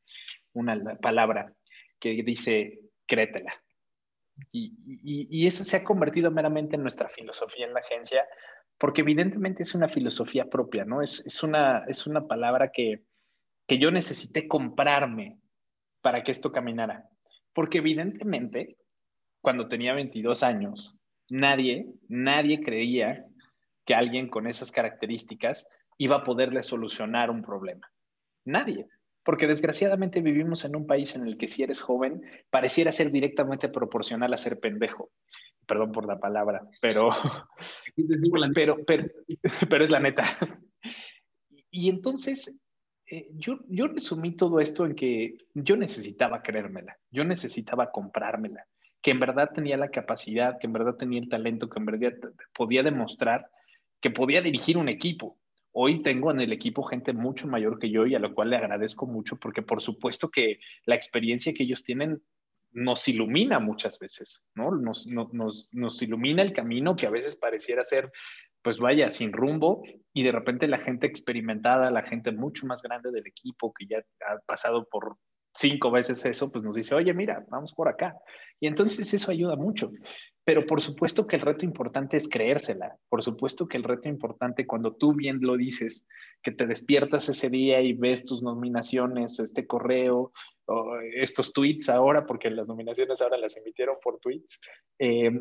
una 0.54 0.95
palabra 0.95 1.54
que 1.99 2.21
dice, 2.23 2.80
créetela. 3.08 3.54
Y, 4.51 4.73
y, 4.86 5.27
y, 5.30 5.45
eso 5.45 5.63
se 5.63 5.77
ha 5.77 5.84
convertido 5.84 6.32
meramente 6.32 6.75
en 6.75 6.82
nuestra 6.82 7.10
filosofía 7.10 7.67
en 7.67 7.73
la 7.73 7.82
agencia, 7.82 8.25
porque 8.82 9.02
evidentemente 9.02 9.62
es 9.62 9.76
una 9.76 9.88
filosofía 9.88 10.50
propia, 10.50 10.86
¿no? 10.86 11.04
Es, 11.04 11.24
es, 11.24 11.44
una, 11.44 11.86
es 11.88 12.08
una 12.08 12.26
palabra 12.26 12.72
que, 12.72 13.04
que 13.67 13.78
yo 13.78 13.91
necesité 13.91 14.48
comprarme 14.48 15.38
para 16.02 16.24
que 16.24 16.32
esto 16.32 16.52
caminara. 16.52 17.08
Porque 17.54 17.78
evidentemente, 17.78 18.78
cuando 19.39 19.67
tenía 19.67 19.94
22 19.94 20.41
años, 20.41 20.96
nadie, 21.30 21.94
nadie 22.10 22.63
creía 22.63 23.28
que 23.86 23.94
alguien 23.94 24.30
con 24.30 24.48
esas 24.48 24.72
características 24.72 25.67
iba 26.00 26.15
a 26.15 26.24
poderle 26.24 26.63
solucionar 26.63 27.30
un 27.30 27.44
problema. 27.44 27.88
Nadie. 28.46 28.88
Porque 29.24 29.48
desgraciadamente 29.48 30.22
vivimos 30.22 30.66
en 30.66 30.76
un 30.76 30.88
país 30.88 31.16
en 31.16 31.28
el 31.28 31.38
que 31.38 31.48
si 31.48 31.62
eres 31.64 31.82
joven, 31.82 32.24
pareciera 32.50 32.92
ser 32.92 33.12
directamente 33.12 33.70
proporcional 33.70 34.34
a 34.34 34.38
ser 34.38 34.60
pendejo 34.60 35.12
perdón 35.72 35.94
por 35.94 36.06
la 36.06 36.20
palabra, 36.20 36.68
pero, 36.82 37.12
pero, 38.54 38.76
pero, 38.86 39.08
pero, 39.70 39.84
es 39.84 39.90
la 39.90 40.02
neta. 40.02 40.26
Y 41.70 41.90
entonces, 41.90 42.62
eh, 43.06 43.30
yo, 43.36 43.60
yo 43.70 43.88
resumí 43.88 44.36
todo 44.36 44.60
esto 44.60 44.86
en 44.86 44.96
que 44.96 45.38
yo 45.54 45.78
necesitaba 45.78 46.42
creérmela, 46.42 46.98
yo 47.10 47.24
necesitaba 47.24 47.90
comprármela. 47.92 48.66
que 49.02 49.12
en 49.12 49.22
verdad 49.22 49.52
tenía 49.56 49.78
la 49.78 49.90
capacidad, 49.90 50.60
que 50.60 50.68
en 50.68 50.74
verdad 50.74 50.96
tenía 50.96 51.22
el 51.22 51.30
talento, 51.30 51.70
que 51.70 51.80
en 51.80 51.86
verdad 51.86 52.14
podía 52.54 52.84
demostrar 52.84 53.50
que 54.02 54.12
podía 54.12 54.42
dirigir 54.42 54.78
un 54.78 54.90
equipo. 54.90 55.38
Hoy 55.74 56.04
tengo 56.04 56.32
en 56.32 56.42
el 56.42 56.52
equipo 56.52 56.84
gente 56.84 57.14
mucho 57.14 57.48
mayor 57.48 57.80
que 57.80 57.90
yo 57.90 58.06
y 58.06 58.16
a 58.16 58.20
lo 58.20 58.34
cual 58.34 58.50
le 58.50 58.58
agradezco 58.58 59.08
mucho 59.08 59.38
porque 59.38 59.62
por 59.62 59.82
supuesto 59.82 60.30
que 60.30 60.60
la 60.86 60.96
experiencia 60.96 61.54
que 61.54 61.64
ellos 61.64 61.84
tienen 61.84 62.22
nos 62.74 63.08
ilumina 63.08 63.60
muchas 63.60 64.00
veces, 64.00 64.44
¿no? 64.56 64.72
Nos, 64.72 66.02
ilumina 66.02 66.42
el 66.42 66.54
camino 66.54 66.96
que 66.96 67.08
a 67.08 67.10
veces 67.10 67.36
pareciera 67.36 67.84
ser, 67.84 68.12
pues 68.62 68.78
vaya, 68.78 69.10
sin 69.10 69.34
rumbo 69.34 69.84
y 70.14 70.24
de 70.24 70.32
repente 70.32 70.68
la 70.68 70.78
gente 70.78 71.08
experimentada, 71.08 71.92
la 71.92 72.04
gente 72.04 72.32
mucho 72.32 72.66
más 72.66 72.82
grande 72.82 73.12
del 73.12 73.28
equipo 73.28 73.74
que 73.74 73.88
ya 73.88 73.98
ha 74.28 74.40
pasado 74.46 74.88
por 74.90 75.18
cinco 75.54 75.92
veces 75.92 76.26
eso, 76.26 76.52
pues 76.52 76.64
nos 76.64 76.76
dice, 76.76 76.96
oye, 76.96 77.14
mira, 77.14 77.46
vamos 77.50 77.74
por 77.74 77.90
acá. 77.90 78.16
Y 78.60 78.68
entonces 78.68 79.14
eso 79.14 79.32
ayuda 79.32 79.56
mucho. 79.56 79.92
Pero 80.43 80.65
por 80.65 80.82
supuesto 80.82 81.27
que 81.27 81.36
el 81.36 81.41
reto 81.43 81.65
importante 81.65 82.17
es 82.17 82.27
creérsela. 82.27 82.97
Por 83.10 83.23
supuesto 83.23 83.67
que 83.67 83.77
el 83.77 83.84
reto 83.84 84.10
importante 84.10 84.65
cuando 84.65 84.95
tú 84.95 85.13
bien 85.13 85.39
lo 85.41 85.56
dices, 85.56 86.08
que 86.41 86.51
te 86.51 86.65
despiertas 86.65 87.30
ese 87.30 87.49
día 87.49 87.82
y 87.82 87.93
ves 87.93 88.25
tus 88.25 88.41
nominaciones, 88.41 89.39
este 89.39 89.67
correo, 89.67 90.32
estos 91.15 91.54
tweets 91.54 91.89
ahora, 91.89 92.25
porque 92.25 92.49
las 92.49 92.67
nominaciones 92.67 93.21
ahora 93.21 93.38
las 93.38 93.58
emitieron 93.58 93.95
por 94.01 94.19
tweets, 94.19 94.60
eh, 94.99 95.32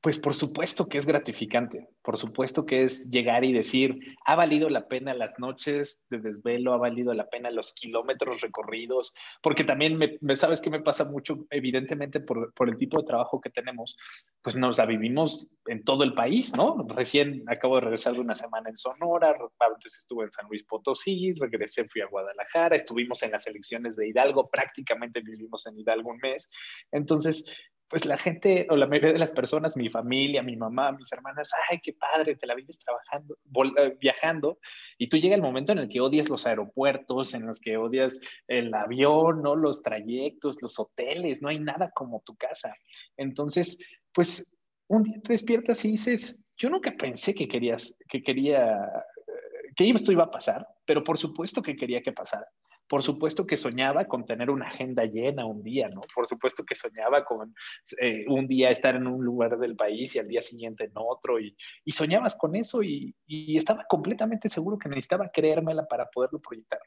pues 0.00 0.18
por 0.18 0.34
supuesto 0.34 0.88
que 0.88 0.98
es 0.98 1.06
gratificante, 1.06 1.88
por 2.02 2.16
supuesto 2.16 2.64
que 2.64 2.84
es 2.84 3.10
llegar 3.10 3.44
y 3.44 3.52
decir, 3.52 3.98
ha 4.24 4.36
valido 4.36 4.70
la 4.70 4.86
pena 4.86 5.12
las 5.12 5.38
noches 5.40 6.04
de 6.08 6.18
desvelo, 6.18 6.72
ha 6.72 6.76
valido 6.76 7.12
la 7.14 7.28
pena 7.28 7.50
los 7.50 7.72
kilómetros 7.72 8.40
recorridos, 8.40 9.12
porque 9.42 9.64
también 9.64 9.98
me, 9.98 10.36
sabes 10.36 10.60
que 10.60 10.70
me 10.70 10.80
pasa 10.80 11.04
mucho, 11.04 11.46
evidentemente 11.50 12.20
por, 12.20 12.52
por, 12.54 12.68
el 12.68 12.76
tipo 12.76 13.00
de 13.00 13.08
trabajo 13.08 13.40
que 13.40 13.50
tenemos, 13.50 13.96
pues 14.40 14.54
nos 14.54 14.78
la 14.78 14.86
vivimos 14.86 15.48
en 15.66 15.82
todo 15.82 16.04
el 16.04 16.14
país, 16.14 16.56
¿no? 16.56 16.86
Recién 16.88 17.42
acabo 17.48 17.74
de 17.76 17.82
regresar 17.82 18.14
de 18.14 18.20
una 18.20 18.36
semana 18.36 18.70
en 18.70 18.76
Sonora, 18.76 19.36
antes 19.58 19.96
estuve 19.96 20.24
en 20.24 20.30
San 20.30 20.46
Luis 20.48 20.62
Potosí, 20.62 21.32
regresé, 21.34 21.88
fui 21.88 22.02
a 22.02 22.06
Guadalajara, 22.06 22.76
estuvimos 22.76 23.22
en 23.24 23.32
las 23.32 23.48
elecciones 23.48 23.96
de 23.96 24.08
Hidalgo, 24.08 24.48
prácticamente 24.48 25.20
vivimos 25.20 25.66
en 25.66 25.78
Hidalgo 25.78 26.10
un 26.10 26.18
mes, 26.18 26.50
entonces 26.92 27.44
pues 27.88 28.04
la 28.04 28.18
gente 28.18 28.66
o 28.70 28.76
la 28.76 28.86
mayoría 28.86 29.14
de 29.14 29.18
las 29.18 29.32
personas, 29.32 29.76
mi 29.76 29.88
familia, 29.88 30.42
mi 30.42 30.56
mamá, 30.56 30.92
mis 30.92 31.10
hermanas, 31.12 31.50
ay, 31.70 31.80
qué 31.82 31.94
padre, 31.94 32.36
te 32.36 32.46
la 32.46 32.54
vives 32.54 32.78
trabajando, 32.78 33.36
eh, 33.78 33.96
viajando, 33.98 34.58
y 34.98 35.08
tú 35.08 35.16
llega 35.16 35.34
el 35.34 35.42
momento 35.42 35.72
en 35.72 35.78
el 35.78 35.88
que 35.88 36.00
odias 36.00 36.28
los 36.28 36.46
aeropuertos, 36.46 37.34
en 37.34 37.46
los 37.46 37.60
que 37.60 37.76
odias 37.76 38.20
el 38.46 38.72
avión, 38.74 39.42
¿no? 39.42 39.56
Los 39.56 39.82
trayectos, 39.82 40.58
los 40.60 40.78
hoteles, 40.78 41.40
no 41.40 41.48
hay 41.48 41.58
nada 41.58 41.90
como 41.94 42.20
tu 42.20 42.36
casa. 42.36 42.74
Entonces, 43.16 43.78
pues 44.12 44.52
un 44.88 45.02
día 45.02 45.20
te 45.22 45.32
despiertas 45.32 45.84
y 45.84 45.92
dices, 45.92 46.42
yo 46.56 46.68
nunca 46.70 46.94
pensé 46.96 47.34
que 47.34 47.48
querías, 47.48 47.96
que 48.08 48.22
quería, 48.22 48.74
eh, 48.74 49.72
que 49.76 49.88
esto 49.90 50.12
iba 50.12 50.24
a 50.24 50.30
pasar, 50.30 50.66
pero 50.84 51.02
por 51.02 51.16
supuesto 51.16 51.62
que 51.62 51.76
quería 51.76 52.02
que 52.02 52.12
pasara. 52.12 52.46
Por 52.88 53.02
supuesto 53.02 53.46
que 53.46 53.56
soñaba 53.56 54.06
con 54.06 54.24
tener 54.24 54.50
una 54.50 54.66
agenda 54.66 55.04
llena 55.04 55.46
un 55.46 55.62
día, 55.62 55.88
¿no? 55.88 56.00
Por 56.14 56.26
supuesto 56.26 56.64
que 56.64 56.74
soñaba 56.74 57.24
con 57.24 57.54
eh, 58.00 58.24
un 58.28 58.46
día 58.46 58.70
estar 58.70 58.96
en 58.96 59.06
un 59.06 59.24
lugar 59.24 59.58
del 59.58 59.76
país 59.76 60.14
y 60.16 60.18
al 60.18 60.28
día 60.28 60.42
siguiente 60.42 60.84
en 60.84 60.92
otro, 60.94 61.38
y, 61.38 61.56
soñabas 61.88 62.36
con 62.36 62.56
eso 62.56 62.82
y, 62.82 63.14
estaba 63.28 63.84
completamente 63.88 64.48
seguro 64.48 64.78
que 64.78 64.88
necesitaba 64.88 65.30
creérmela 65.32 65.86
para 65.86 66.08
poderlo 66.10 66.40
proyectar. 66.40 66.80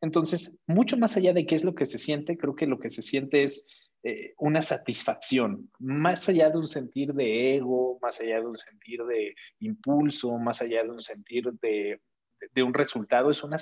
Entonces, 0.00 0.56
mucho 0.66 0.96
más 0.96 1.16
allá 1.16 1.32
de 1.32 1.46
qué 1.46 1.54
es 1.54 1.64
lo 1.64 1.74
que 1.74 1.86
se 1.86 1.98
siente, 1.98 2.36
creo 2.36 2.54
que 2.54 2.66
lo 2.66 2.78
que 2.78 2.90
se 2.90 3.02
siente 3.02 3.42
es 3.42 3.66
eh, 4.02 4.34
una 4.38 4.60
satisfacción, 4.60 5.70
más 5.78 6.28
allá 6.28 6.50
de 6.50 6.58
un 6.58 6.68
sentir 6.68 7.14
de 7.14 7.56
ego, 7.56 7.98
más 8.02 8.20
allá 8.20 8.40
de 8.40 8.46
un 8.46 8.56
sentir 8.56 9.02
de 9.04 9.34
impulso, 9.60 10.36
más 10.38 10.60
allá 10.60 10.82
de 10.82 10.90
un 10.90 11.00
sentir 11.00 11.50
de 11.62 12.00
de 12.52 12.62
un 12.62 12.74
resultado 12.74 13.30
es 13.30 13.42
una, 13.42 13.56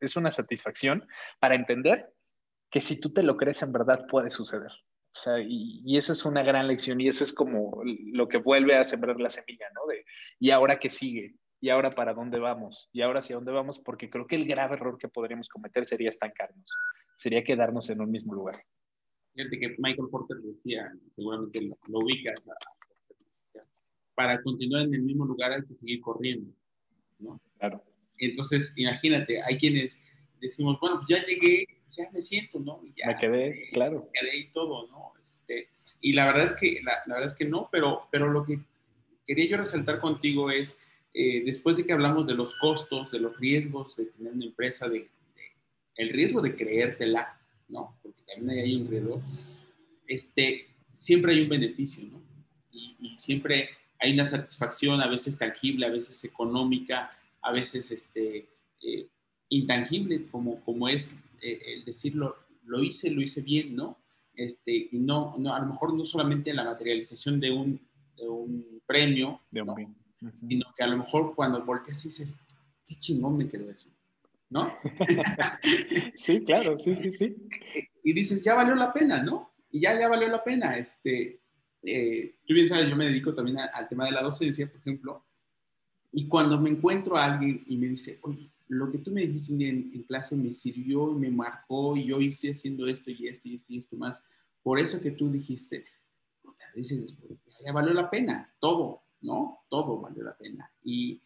es 0.00 0.16
una 0.16 0.30
satisfacción 0.30 1.06
para 1.38 1.54
entender 1.54 2.12
que 2.70 2.80
si 2.80 3.00
tú 3.00 3.12
te 3.12 3.22
lo 3.22 3.36
crees 3.36 3.62
en 3.62 3.72
verdad 3.72 4.06
puede 4.06 4.30
suceder. 4.30 4.70
O 4.70 5.20
sea, 5.20 5.40
y, 5.40 5.96
esa 5.96 6.12
es 6.12 6.24
una 6.24 6.42
gran 6.42 6.68
lección 6.68 7.00
y 7.00 7.08
eso 7.08 7.24
es 7.24 7.32
como 7.32 7.82
lo 7.84 8.28
que 8.28 8.38
vuelve 8.38 8.76
a 8.76 8.84
sembrar 8.84 9.18
la 9.18 9.30
semilla, 9.30 9.66
¿no? 9.74 9.86
De, 9.86 10.04
¿y 10.38 10.50
ahora 10.50 10.78
qué 10.78 10.90
sigue? 10.90 11.34
¿Y 11.60 11.70
ahora 11.70 11.90
para 11.90 12.14
dónde 12.14 12.38
vamos? 12.38 12.88
¿Y 12.92 13.00
ahora 13.00 13.18
hacia 13.18 13.36
dónde 13.36 13.52
vamos? 13.52 13.80
Porque 13.80 14.10
creo 14.10 14.26
que 14.26 14.36
el 14.36 14.46
grave 14.46 14.76
error 14.76 14.96
que 14.98 15.08
podríamos 15.08 15.48
cometer 15.48 15.84
sería 15.84 16.10
estancarnos, 16.10 16.70
sería 17.16 17.42
quedarnos 17.42 17.90
en 17.90 18.00
un 18.00 18.10
mismo 18.10 18.34
lugar. 18.34 18.62
Fíjate 19.34 19.58
que 19.58 19.74
Michael 19.78 20.08
Porter 20.10 20.36
decía, 20.38 20.92
seguramente 21.16 21.62
lo, 21.62 21.76
lo 21.88 21.98
ubicas, 22.00 22.40
para 24.14 24.42
continuar 24.42 24.82
en 24.82 24.94
el 24.94 25.02
mismo 25.02 25.24
lugar 25.24 25.52
hay 25.52 25.62
que 25.62 25.74
seguir 25.74 26.00
corriendo, 26.00 26.52
¿no? 27.20 27.40
Claro. 27.56 27.82
Entonces, 28.18 28.72
imagínate, 28.76 29.42
hay 29.42 29.56
quienes 29.56 29.98
decimos, 30.40 30.78
bueno, 30.80 31.00
pues 31.00 31.08
ya 31.08 31.26
llegué, 31.26 31.66
ya 31.96 32.10
me 32.12 32.22
siento, 32.22 32.58
¿no? 32.60 32.80
Ya, 32.96 33.08
me 33.08 33.16
quedé, 33.16 33.70
claro. 33.72 34.08
Me 34.12 34.20
quedé 34.20 34.36
y 34.38 34.48
todo, 34.48 34.86
¿no? 34.88 35.12
Este, 35.24 35.68
y 36.00 36.12
la 36.12 36.26
verdad 36.26 36.44
es 36.44 36.54
que, 36.54 36.80
la, 36.82 36.92
la, 37.06 37.14
verdad 37.14 37.30
es 37.30 37.36
que 37.36 37.44
no, 37.44 37.68
pero, 37.70 38.08
pero 38.10 38.30
lo 38.30 38.44
que 38.44 38.60
quería 39.26 39.46
yo 39.46 39.56
resaltar 39.56 40.00
contigo 40.00 40.50
es, 40.50 40.78
eh, 41.14 41.42
después 41.44 41.76
de 41.76 41.84
que 41.84 41.92
hablamos 41.92 42.26
de 42.26 42.34
los 42.34 42.54
costos, 42.56 43.10
de 43.10 43.20
los 43.20 43.36
riesgos 43.38 43.96
de 43.96 44.06
tener 44.06 44.32
una 44.32 44.44
empresa, 44.44 44.88
de, 44.88 45.08
el 45.96 46.10
riesgo 46.10 46.40
de 46.40 46.54
creértela, 46.54 47.40
¿no? 47.68 47.98
Porque 48.02 48.22
también 48.22 48.60
hay 48.60 48.76
un 48.76 48.88
riesgo, 48.88 49.22
este, 50.06 50.68
siempre 50.94 51.32
hay 51.32 51.42
un 51.42 51.48
beneficio, 51.48 52.04
¿no? 52.04 52.22
Y, 52.70 52.96
y 53.00 53.18
siempre 53.18 53.70
hay 53.98 54.12
una 54.12 54.24
satisfacción, 54.24 55.00
a 55.02 55.08
veces 55.08 55.36
tangible, 55.36 55.86
a 55.86 55.90
veces 55.90 56.22
económica, 56.24 57.17
a 57.48 57.52
veces 57.52 57.90
este, 57.90 58.50
eh, 58.82 59.08
intangible, 59.48 60.26
como, 60.30 60.60
como 60.64 60.88
es 60.88 61.08
eh, 61.40 61.60
el 61.66 61.84
decirlo, 61.84 62.36
lo 62.64 62.82
hice, 62.82 63.10
lo 63.10 63.22
hice 63.22 63.40
bien, 63.40 63.74
¿no? 63.74 63.98
Este, 64.34 64.88
y 64.92 64.98
no, 64.98 65.34
no, 65.38 65.54
a 65.54 65.60
lo 65.60 65.66
mejor 65.66 65.94
no 65.94 66.04
solamente 66.04 66.52
la 66.52 66.64
materialización 66.64 67.40
de 67.40 67.50
un, 67.50 67.80
de 68.16 68.28
un 68.28 68.82
premio, 68.86 69.40
de 69.50 69.64
sino 70.34 70.66
que 70.76 70.82
a 70.82 70.88
lo 70.88 70.98
mejor 70.98 71.34
cuando 71.34 71.64
volteas 71.64 72.02
dices, 72.02 72.38
qué 72.84 72.96
chingón 72.96 73.38
me 73.38 73.48
quedó 73.48 73.70
eso, 73.70 73.88
¿no? 74.50 74.72
sí, 76.16 76.44
claro, 76.44 76.78
sí, 76.78 76.94
sí, 76.96 77.10
sí. 77.10 77.36
Y 78.04 78.12
dices, 78.12 78.44
ya 78.44 78.54
valió 78.54 78.74
la 78.74 78.92
pena, 78.92 79.22
¿no? 79.22 79.54
Y 79.70 79.80
ya, 79.80 79.98
ya 79.98 80.08
valió 80.08 80.28
la 80.28 80.44
pena. 80.44 80.76
Este, 80.76 81.40
eh, 81.82 82.36
tú 82.46 82.54
bien 82.54 82.68
sabes, 82.68 82.88
yo 82.88 82.96
me 82.96 83.06
dedico 83.06 83.34
también 83.34 83.58
al 83.58 83.88
tema 83.88 84.04
de 84.04 84.12
la 84.12 84.22
docencia, 84.22 84.70
por 84.70 84.80
ejemplo, 84.80 85.24
y 86.12 86.26
cuando 86.26 86.58
me 86.60 86.70
encuentro 86.70 87.16
a 87.16 87.24
alguien 87.24 87.64
y 87.66 87.76
me 87.76 87.88
dice, 87.88 88.18
oye, 88.22 88.50
lo 88.68 88.90
que 88.90 88.98
tú 88.98 89.10
me 89.10 89.22
dijiste 89.22 89.52
un 89.52 89.58
día 89.58 89.68
en, 89.68 90.02
clase 90.06 90.36
me 90.36 90.52
sirvió 90.52 91.12
y 91.12 91.14
me 91.14 91.30
marcó 91.30 91.96
y 91.96 92.12
hoy 92.12 92.28
estoy 92.28 92.50
haciendo 92.50 92.86
esto 92.86 93.10
y 93.10 93.28
esto 93.28 93.48
y 93.48 93.54
esto 93.56 93.72
y 93.72 93.78
esto 93.78 93.96
más, 93.96 94.20
por 94.62 94.78
eso 94.78 95.00
que 95.00 95.10
tú 95.10 95.30
dijiste, 95.30 95.84
dices, 96.74 97.14
ya 97.64 97.72
valió 97.72 97.92
la 97.92 98.10
pena, 98.10 98.52
todo, 98.58 99.02
¿no? 99.20 99.60
Todo 99.68 100.00
valió 100.00 100.22
la 100.22 100.36
pena. 100.36 100.70
Y, 100.84 101.20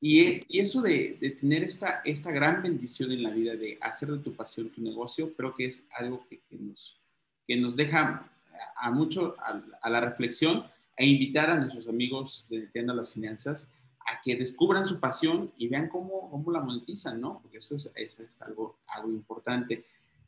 y, 0.00 0.42
y 0.48 0.60
eso 0.60 0.80
de, 0.80 1.18
de, 1.20 1.30
tener 1.30 1.64
esta, 1.64 2.00
esta 2.04 2.30
gran 2.30 2.62
bendición 2.62 3.12
en 3.12 3.22
la 3.22 3.30
vida, 3.30 3.54
de 3.54 3.78
hacer 3.80 4.10
de 4.10 4.18
tu 4.18 4.32
pasión 4.32 4.70
tu 4.70 4.80
negocio, 4.82 5.34
creo 5.34 5.54
que 5.54 5.66
es 5.66 5.84
algo 5.92 6.26
que, 6.28 6.40
que 6.48 6.56
nos, 6.56 6.98
que 7.46 7.56
nos 7.56 7.76
deja 7.76 8.30
a 8.76 8.90
mucho 8.90 9.36
a, 9.38 9.62
a, 9.82 9.90
la 9.90 10.00
reflexión 10.00 10.64
e 10.96 11.06
invitar 11.06 11.50
a 11.50 11.56
nuestros 11.56 11.88
amigos 11.88 12.46
de 12.48 12.58
Entiendo 12.58 12.94
las 12.94 13.12
Finanzas 13.12 13.70
a 14.10 14.20
que 14.20 14.36
descubran 14.36 14.86
su 14.86 14.98
pasión 14.98 15.52
y 15.56 15.68
vean 15.68 15.88
cómo, 15.88 16.30
cómo 16.30 16.50
la 16.50 16.60
monetizan, 16.60 17.20
¿no? 17.20 17.40
Porque 17.40 17.58
eso 17.58 17.76
es, 17.76 17.90
eso 17.94 18.22
es 18.22 18.42
algo, 18.42 18.78
algo 18.88 19.10
importante. 19.10 19.84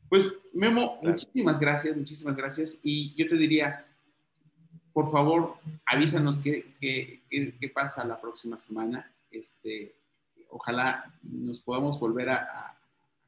Pues, 0.09 0.31
Memo, 0.53 0.99
muchísimas 1.01 1.59
gracias, 1.59 1.97
muchísimas 1.97 2.35
gracias. 2.35 2.79
Y 2.83 3.13
yo 3.15 3.27
te 3.27 3.35
diría, 3.35 3.85
por 4.93 5.11
favor, 5.11 5.57
avísanos 5.85 6.37
qué, 6.37 6.75
qué, 6.79 7.23
qué, 7.29 7.69
pasa 7.69 8.05
la 8.05 8.21
próxima 8.21 8.59
semana. 8.59 9.11
Este, 9.31 9.95
ojalá 10.49 11.11
nos 11.23 11.59
podamos 11.59 11.99
volver 11.99 12.29
a, 12.29 12.77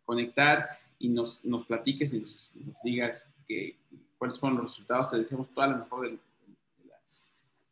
conectar 0.05 0.77
y 0.99 1.09
nos, 1.09 1.43
nos 1.43 1.65
platiques 1.65 2.13
y 2.13 2.19
nos, 2.19 2.53
digas 2.83 3.27
que, 3.47 3.75
cuáles 4.19 4.39
fueron 4.39 4.59
los 4.59 4.71
resultados. 4.71 5.09
Te 5.09 5.17
deseamos 5.17 5.49
toda 5.55 5.67
la 5.67 5.77
mejor 5.77 6.07
del, 6.07 6.19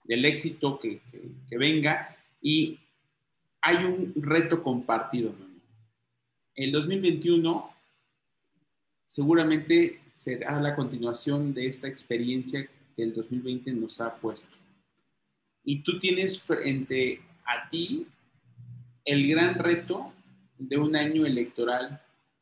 del 0.06 0.26
éxito 0.26 0.80
que, 0.80 1.00
que, 1.48 1.58
venga 1.58 2.18
y 2.44 2.80
hay 3.60 3.86
un 3.86 4.14
reto 4.16 4.62
compartido. 4.62 5.34
El 6.54 6.72
2021 6.72 7.72
seguramente 9.08 10.02
será 10.14 10.62
la 10.62 10.76
continuación 10.76 11.56
de 11.56 11.68
esta 11.68 11.88
experiencia 11.88 12.70
que 12.96 13.02
el 13.02 13.14
2020 13.14 13.72
nos 13.74 14.00
ha 14.00 14.14
puesto. 14.16 14.56
Y 15.64 15.82
tú 15.82 15.98
tienes 15.98 16.40
frente 16.40 17.22
a 17.46 17.68
ti 17.70 18.06
el 19.06 19.28
gran 19.28 19.56
reto 19.56 20.14
de 20.60 20.78
un 20.78 20.96
año 20.96 21.26
electoral 21.26 22.00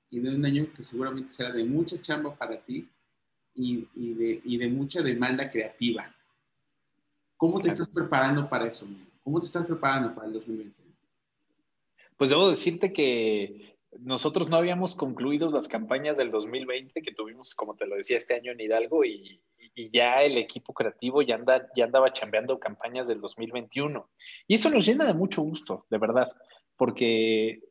y 0.09 0.19
de 0.19 0.35
un 0.35 0.43
año 0.43 0.67
que 0.75 0.83
seguramente 0.83 1.31
será 1.31 1.53
de 1.53 1.63
mucha 1.63 2.01
chamba 2.01 2.35
para 2.35 2.59
ti, 2.59 2.89
y, 3.53 4.57
de, 4.57 4.67
mucha 4.69 5.01
demanda 5.01 5.49
creativa. 5.49 6.13
¿Cómo 7.37 7.59
te 7.59 7.69
estás 7.69 7.89
preparando 7.89 8.47
para 8.47 8.67
eso? 8.67 8.87
¿Cómo 9.23 9.39
te 9.39 9.45
estás 9.45 9.65
preparando 9.65 10.13
para 10.13 10.27
el 10.27 10.33
2021? 10.33 10.91
Pues 12.17 12.29
debo 12.29 12.49
decirte 12.49 12.93
que 12.93 13.77
nosotros 13.99 14.49
no 14.49 14.57
habíamos 14.57 14.95
concluido 14.95 15.51
las 15.51 15.67
campañas 15.67 16.17
del 16.17 16.31
2020 16.31 17.01
que 17.01 17.13
tuvimos, 17.13 17.53
como 17.53 17.75
te 17.75 17.85
lo 17.85 17.95
decía, 17.95 18.17
este 18.17 18.35
año 18.35 18.51
en 18.51 18.61
Hidalgo 18.61 19.03
y, 19.03 19.41
ya 19.93 20.21
el 20.21 20.37
equipo 20.37 20.73
creativo 20.73 21.21
ya, 21.21 21.39
ya 21.75 21.85
andaba 21.85 22.11
chambeando 22.11 22.59
campañas 22.59 23.07
del 23.07 23.21
2021. 23.21 24.09
Y 24.47 24.55
eso 24.55 24.69
nos 24.69 24.85
llena 24.85 25.05
de 25.05 25.13
mucho 25.13 25.41
gusto, 25.41 25.85
de 25.89 25.97
verdad, 25.97 26.31
porque 26.75 27.61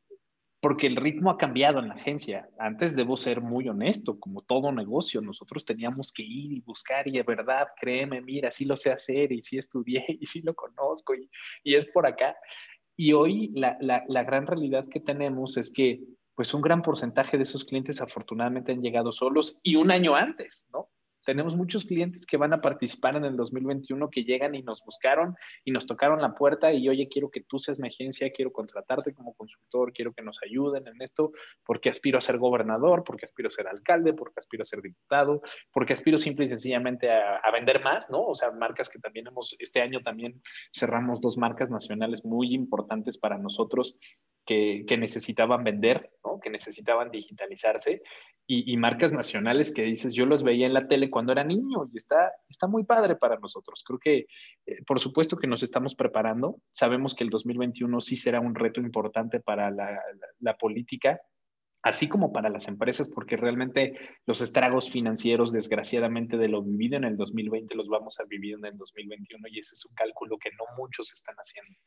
porque 0.60 0.86
el 0.86 0.96
ritmo 0.96 1.30
ha 1.30 1.38
cambiado 1.38 1.78
en 1.78 1.88
la 1.88 1.94
agencia. 1.94 2.48
Antes 2.58 2.94
debo 2.94 3.16
ser 3.16 3.40
muy 3.40 3.68
honesto, 3.68 4.20
como 4.20 4.42
todo 4.42 4.72
negocio, 4.72 5.22
nosotros 5.22 5.64
teníamos 5.64 6.12
que 6.12 6.22
ir 6.22 6.52
y 6.52 6.60
buscar 6.60 7.08
y 7.08 7.12
de 7.12 7.22
verdad, 7.22 7.68
créeme, 7.80 8.20
mira, 8.20 8.50
sí 8.50 8.66
lo 8.66 8.76
sé 8.76 8.92
hacer 8.92 9.32
y 9.32 9.42
sí 9.42 9.56
estudié 9.56 10.04
y 10.20 10.26
sí 10.26 10.42
lo 10.42 10.54
conozco 10.54 11.14
y, 11.14 11.28
es 11.64 11.86
por 11.86 12.06
acá. 12.06 12.36
Y 12.96 13.14
hoy 13.14 13.50
la, 13.54 13.78
la, 13.80 14.24
gran 14.24 14.46
realidad 14.46 14.86
que 14.90 15.00
tenemos 15.00 15.56
es 15.56 15.72
que 15.72 16.00
pues 16.34 16.52
un 16.52 16.60
gran 16.60 16.82
porcentaje 16.82 17.38
de 17.38 17.44
esos 17.44 17.64
clientes 17.64 18.02
afortunadamente 18.02 18.72
han 18.72 18.82
llegado 18.82 19.12
solos 19.12 19.58
y 19.62 19.76
un 19.76 19.90
año 19.90 20.14
antes, 20.14 20.66
¿no? 20.72 20.90
Tenemos 21.24 21.54
muchos 21.54 21.84
clientes 21.84 22.26
que 22.26 22.36
van 22.36 22.52
a 22.52 22.60
participar 22.60 23.16
en 23.16 23.24
el 23.24 23.36
2021 23.36 24.10
que 24.10 24.24
llegan 24.24 24.54
y 24.54 24.62
nos 24.62 24.82
buscaron 24.84 25.36
y 25.64 25.70
nos 25.70 25.86
tocaron 25.86 26.20
la 26.20 26.34
puerta 26.34 26.72
y 26.72 26.88
oye, 26.88 27.08
quiero 27.08 27.30
que 27.30 27.42
tú 27.42 27.58
seas 27.58 27.78
mi 27.78 27.88
agencia, 27.88 28.32
quiero 28.32 28.52
contratarte 28.52 29.12
como 29.12 29.34
consultor, 29.34 29.92
quiero 29.92 30.12
que 30.12 30.22
nos 30.22 30.38
ayuden 30.42 30.86
en 30.88 31.00
esto, 31.02 31.32
porque 31.64 31.90
aspiro 31.90 32.18
a 32.18 32.20
ser 32.20 32.38
gobernador, 32.38 33.04
porque 33.04 33.24
aspiro 33.24 33.48
a 33.48 33.50
ser 33.50 33.68
alcalde, 33.68 34.12
porque 34.12 34.40
aspiro 34.40 34.62
a 34.62 34.66
ser 34.66 34.80
diputado, 34.80 35.42
porque 35.72 35.92
aspiro 35.92 36.18
simple 36.18 36.46
y 36.46 36.48
sencillamente 36.48 37.10
a, 37.10 37.50
vender 37.52 37.82
más, 37.82 38.10
¿no? 38.10 38.22
O 38.22 38.34
sea, 38.34 38.52
marcas 38.52 38.88
que 38.88 39.00
también 39.00 39.26
hemos, 39.26 39.56
este 39.58 39.82
año 39.82 40.02
también 40.02 40.40
cerramos 40.72 41.20
dos 41.20 41.36
marcas 41.36 41.70
nacionales 41.70 42.24
muy 42.24 42.54
importantes 42.54 43.18
para 43.18 43.38
nosotros 43.38 43.98
que, 44.46 44.84
necesitaban 44.98 45.64
vender, 45.64 46.10
¿no? 46.24 46.40
que 46.40 46.50
necesitaban 46.50 47.10
digitalizarse, 47.10 48.02
y, 48.52 48.76
marcas 48.78 49.12
nacionales 49.12 49.72
que 49.72 49.82
dices, 49.82 50.12
yo 50.12 50.26
los 50.26 50.42
veía 50.42 50.66
en 50.66 50.74
la 50.74 50.88
tele 50.88 51.08
cuando 51.08 51.30
era 51.30 51.44
niño 51.44 51.88
y 51.92 51.96
está, 51.96 52.32
está 52.48 52.66
muy 52.66 52.82
padre 52.82 53.14
para 53.14 53.38
nosotros. 53.38 53.84
Creo 53.86 54.00
que, 54.00 54.26
eh, 54.66 54.82
por 54.88 54.98
supuesto 54.98 55.36
que 55.36 55.46
nos 55.46 55.62
estamos 55.62 55.94
preparando, 55.94 56.56
sabemos 56.72 57.14
que 57.14 57.22
el 57.22 57.30
2021 57.30 58.00
sí 58.00 58.16
será 58.16 58.40
un 58.40 58.56
reto 58.56 58.80
importante 58.80 59.38
para 59.38 59.70
la 59.70 60.56
política, 60.58 61.20
así 61.82 62.08
como 62.08 62.32
para 62.32 62.50
las 62.50 62.68
empresas, 62.68 63.08
porque 63.08 63.36
realmente 63.36 63.98
los 64.26 64.42
estragos 64.42 64.90
financieros, 64.90 65.52
desgraciadamente, 65.52 66.36
de 66.36 66.48
lo 66.48 66.62
vivido 66.62 66.96
en 66.96 67.04
el 67.04 67.16
2020 67.16 67.74
los 67.74 67.88
vamos 67.88 68.20
a 68.20 68.24
vivir 68.24 68.54
en 68.54 68.64
el 68.66 68.76
2021 68.76 69.48
y 69.48 69.60
ese 69.60 69.74
es 69.74 69.86
un 69.86 69.94
cálculo 69.94 70.36
que 70.38 70.50
no 70.50 70.64
muchos 70.76 71.12
están 71.12 71.34
haciendo 71.36 71.78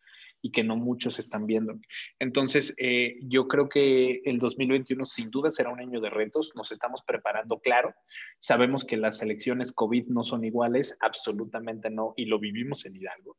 y 0.42 0.52
que 0.52 0.64
no 0.64 0.76
muchos 0.76 1.20
están 1.20 1.46
viendo. 1.46 1.80
Entonces, 2.20 2.74
eh, 2.78 3.18
yo 3.22 3.48
creo 3.48 3.70
que 3.70 4.22
el 4.26 4.40
2021 4.40 5.06
sin 5.06 5.30
duda 5.30 5.52
será 5.52 5.70
un 5.70 5.80
año 5.80 6.02
de 6.02 6.10
retos, 6.10 6.52
nos 6.56 6.72
estamos 6.72 7.04
preparando, 7.06 7.60
claro, 7.60 7.94
sabemos 8.40 8.84
que 8.86 8.98
las 8.98 9.22
elecciones 9.22 9.72
COVID 9.72 10.08
no 10.08 10.24
son 10.24 10.44
iguales, 10.44 10.98
absolutamente 11.02 11.90
no, 11.90 12.14
y 12.16 12.26
lo 12.26 12.40
vivimos 12.40 12.86
en 12.86 12.96
Hidalgo, 12.96 13.38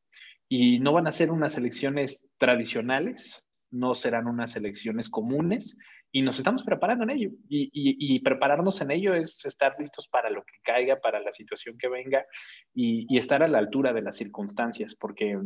y 0.48 0.78
no 0.78 0.92
van 0.92 1.08
a 1.08 1.12
ser 1.12 1.30
unas 1.30 1.56
elecciones 1.56 2.28
tradicionales, 2.38 3.44
no 3.70 3.94
serán 3.96 4.28
unas 4.28 4.54
elecciones 4.54 5.10
comunes, 5.10 5.76
y 6.14 6.22
nos 6.22 6.38
estamos 6.38 6.62
preparando 6.62 7.03
en 7.03 7.11
ello. 7.11 7.31
Y, 7.48 8.20
prepararnos 8.20 8.81
en 8.81 8.92
ello 8.92 9.14
es 9.14 9.44
estar 9.44 9.74
listos 9.81 10.07
para 10.07 10.31
lo 10.31 10.44
que 10.44 10.55
caiga, 10.62 11.00
para 11.00 11.20
la 11.20 11.33
situación 11.33 11.77
que 11.77 11.88
venga 11.88 12.24
y, 12.72 13.18
estar 13.18 13.42
a 13.42 13.48
la 13.48 13.59
altura 13.59 13.92
de 13.92 14.00
las 14.00 14.16
circunstancias, 14.16 14.94
porque, 14.94 15.37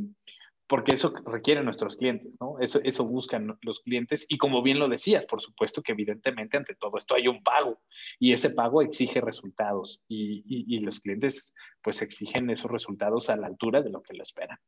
porque 0.66 0.92
eso 0.92 1.14
requieren 1.24 1.64
nuestros 1.64 1.96
clientes, 1.96 2.36
¿no? 2.38 2.60
Eso, 2.60 2.80
eso 2.84 3.06
buscan 3.06 3.58
los 3.62 3.80
clientes. 3.80 4.26
Y 4.28 4.36
como 4.36 4.62
bien 4.62 4.78
lo 4.78 4.88
decías, 4.88 5.24
por 5.24 5.40
supuesto 5.40 5.82
que 5.82 5.92
evidentemente 5.92 6.58
ante 6.58 6.74
todo 6.74 6.98
esto 6.98 7.14
hay 7.14 7.28
un 7.28 7.42
pago 7.42 7.80
y 8.18 8.34
ese 8.34 8.50
pago 8.50 8.82
exige 8.82 9.22
resultados 9.22 10.04
y, 10.06 10.80
los 10.80 11.00
clientes 11.00 11.54
pues 11.82 12.02
exigen 12.02 12.50
esos 12.50 12.70
resultados 12.70 13.30
a 13.30 13.36
la 13.36 13.46
altura 13.46 13.80
de 13.80 13.88
lo 13.88 14.02
que 14.02 14.12
lo 14.12 14.22
esperan. 14.22 14.58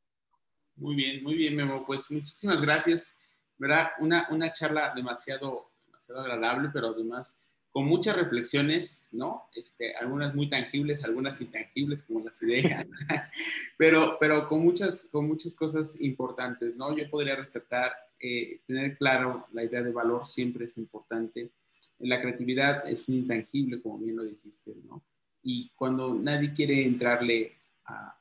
Muy 0.77 0.95
bien, 0.95 1.23
muy 1.23 1.35
bien, 1.35 1.57
Memo. 1.57 1.85
Pues 1.85 2.11
muchísimas 2.11 2.63
gracias. 2.63 3.15
¿Verdad? 3.59 3.91
Una, 3.99 4.27
una 4.31 4.51
charla 4.53 4.95
demasiado 4.95 5.69
agradable, 6.18 6.70
pero 6.73 6.88
además 6.88 7.38
con 7.70 7.87
muchas 7.87 8.16
reflexiones, 8.16 9.09
¿no? 9.12 9.49
Este, 9.55 9.94
algunas 9.94 10.35
muy 10.35 10.51
tangibles, 10.51 11.05
algunas 11.05 11.40
intangibles, 11.40 12.03
como 12.03 12.20
las 12.20 12.42
ideas, 12.42 12.87
pero, 13.79 14.16
pero 14.18 14.49
con, 14.49 14.62
muchas, 14.62 15.07
con 15.11 15.29
muchas 15.29 15.55
cosas 15.55 16.01
importantes, 16.01 16.77
¿no? 16.77 16.96
Yo 16.96 17.09
podría 17.09 17.37
rescatar, 17.37 17.92
eh, 18.18 18.61
tener 18.66 18.99
claro 18.99 19.46
la 19.53 19.62
idea 19.62 19.83
de 19.83 19.92
valor 19.92 20.27
siempre 20.27 20.64
es 20.64 20.77
importante. 20.79 21.53
La 22.01 22.20
creatividad 22.20 22.88
es 22.88 23.09
un 23.09 23.16
intangible, 23.16 23.81
como 23.81 23.99
bien 23.99 24.16
lo 24.16 24.25
dijiste, 24.25 24.75
¿no? 24.85 25.05
Y 25.42 25.70
cuando 25.77 26.14
nadie 26.14 26.53
quiere 26.53 26.85
entrarle 26.85 27.57
a, 27.85 28.18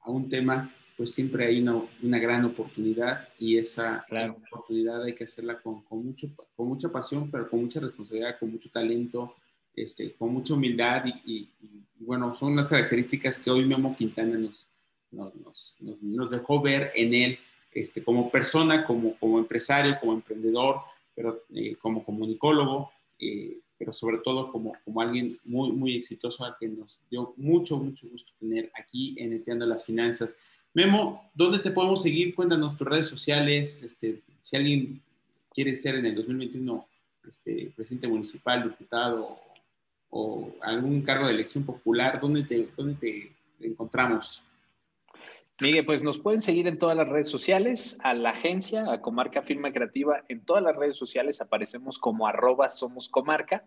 a 0.00 0.10
un 0.10 0.28
tema, 0.28 0.72
pues 0.96 1.12
siempre 1.12 1.46
hay 1.46 1.60
una, 1.60 1.82
una 2.02 2.18
gran 2.18 2.44
oportunidad 2.44 3.28
y 3.38 3.58
esa, 3.58 4.06
oportunidad 4.50 5.02
hay 5.02 5.14
que 5.14 5.24
hacerla 5.24 5.60
con, 5.60 5.82
con, 5.82 6.04
mucho, 6.04 6.28
con 6.54 6.68
mucha 6.68 6.90
pasión, 6.90 7.30
pero 7.30 7.48
con 7.48 7.62
mucha 7.62 7.80
responsabilidad, 7.80 8.38
con 8.38 8.52
mucho 8.52 8.70
talento, 8.70 9.34
este, 9.74 10.14
con 10.14 10.32
mucha 10.32 10.54
humildad 10.54 11.04
y, 11.24 11.50
bueno, 11.98 12.34
son 12.34 12.54
las 12.54 12.68
características 12.68 13.38
que 13.38 13.50
hoy 13.50 13.64
Memo 13.64 13.96
Quintana 13.96 14.36
nos, 14.36 14.68
nos, 15.10 15.76
nos, 16.00 16.30
dejó 16.30 16.60
ver 16.60 16.92
en 16.94 17.14
él 17.14 17.38
este, 17.72 18.04
como 18.04 18.30
persona, 18.30 18.84
como, 18.84 19.16
como 19.18 19.38
empresario, 19.38 19.98
como 20.00 20.12
emprendedor, 20.12 20.80
pero 21.14 21.44
eh, 21.54 21.76
como 21.76 22.04
comunicólogo, 22.04 22.90
eh, 23.18 23.58
pero 23.78 23.92
sobre 23.92 24.18
todo 24.18 24.50
como, 24.50 24.74
como 24.84 25.00
alguien 25.00 25.38
muy, 25.44 25.72
muy 25.72 25.96
exitoso 25.96 26.44
a 26.44 26.56
que 26.58 26.68
nos 26.68 27.00
dio 27.10 27.34
mucho, 27.36 27.76
mucho 27.78 28.08
gusto 28.08 28.32
tener 28.38 28.70
aquí 28.74 29.14
en 29.18 29.32
Entiendo 29.32 29.66
las 29.66 29.84
Finanzas. 29.84 30.36
Memo, 30.76 31.30
¿dónde 31.34 31.60
te 31.60 31.70
podemos 31.70 32.02
seguir? 32.02 32.34
Cuéntanos 32.34 32.76
tus 32.76 32.88
redes 32.88 33.06
sociales. 33.06 33.80
Este, 33.80 34.22
si 34.42 34.56
alguien 34.56 35.00
quiere 35.54 35.76
ser 35.76 35.94
en 35.94 36.06
el 36.06 36.16
2021 36.16 36.88
este, 37.28 37.72
presidente 37.76 38.08
municipal, 38.08 38.64
diputado 38.64 39.38
o, 40.10 40.52
algún 40.62 41.02
cargo 41.02 41.28
de 41.28 41.34
elección 41.34 41.64
popular, 41.64 42.20
¿dónde 42.20 42.42
te, 42.42 42.68
dónde 42.76 42.94
te 42.94 43.32
encontramos? 43.64 44.42
Miguel, 45.60 45.86
pues 45.86 46.02
nos 46.02 46.18
pueden 46.18 46.40
seguir 46.40 46.66
en 46.66 46.76
todas 46.76 46.96
las 46.96 47.08
redes 47.08 47.28
sociales, 47.28 47.96
a 48.02 48.12
la 48.12 48.30
agencia, 48.30 48.90
a 48.90 49.00
Comarca 49.00 49.42
Firma 49.42 49.72
Creativa, 49.72 50.24
en 50.28 50.44
todas 50.44 50.64
las 50.64 50.74
redes 50.74 50.96
sociales 50.96 51.40
aparecemos 51.40 52.00
como 52.00 52.26
arroba 52.26 52.68
somos 52.68 53.08
comarca 53.08 53.64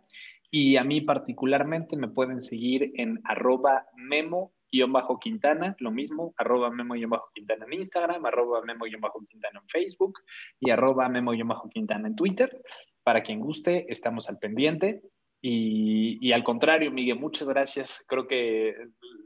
y 0.52 0.76
a 0.76 0.84
mí 0.84 1.00
particularmente 1.00 1.96
me 1.96 2.10
pueden 2.10 2.42
seguir 2.42 2.92
en 2.96 3.22
arroba 3.24 3.86
memo 3.96 4.52
bajo 4.90 5.20
Quintana, 5.20 5.76
lo 5.80 5.92
mismo, 5.92 6.34
arroba 6.38 6.70
memo 6.70 6.96
bajo 7.08 7.30
Quintana 7.34 7.66
en 7.66 7.74
Instagram, 7.74 8.26
arroba 8.26 8.62
memo 8.62 8.86
bajo 9.00 9.26
Quintana 9.26 9.60
en 9.62 9.68
Facebook 9.68 10.20
y 10.60 10.70
arroba 10.70 11.10
memo 11.10 11.32
bajo 11.46 11.70
Quintana 11.70 12.08
en 12.08 12.16
Twitter. 12.16 12.62
Para 13.04 13.24
quien 13.24 13.40
guste, 13.40 13.86
estamos 13.92 14.28
al 14.30 14.38
pendiente. 14.38 15.02
Y, 15.40 16.32
al 16.32 16.44
contrario, 16.44 16.92
Miguel, 16.92 17.20
muchas 17.20 17.48
gracias. 17.48 18.04
Creo 18.08 18.28
que 18.28 18.76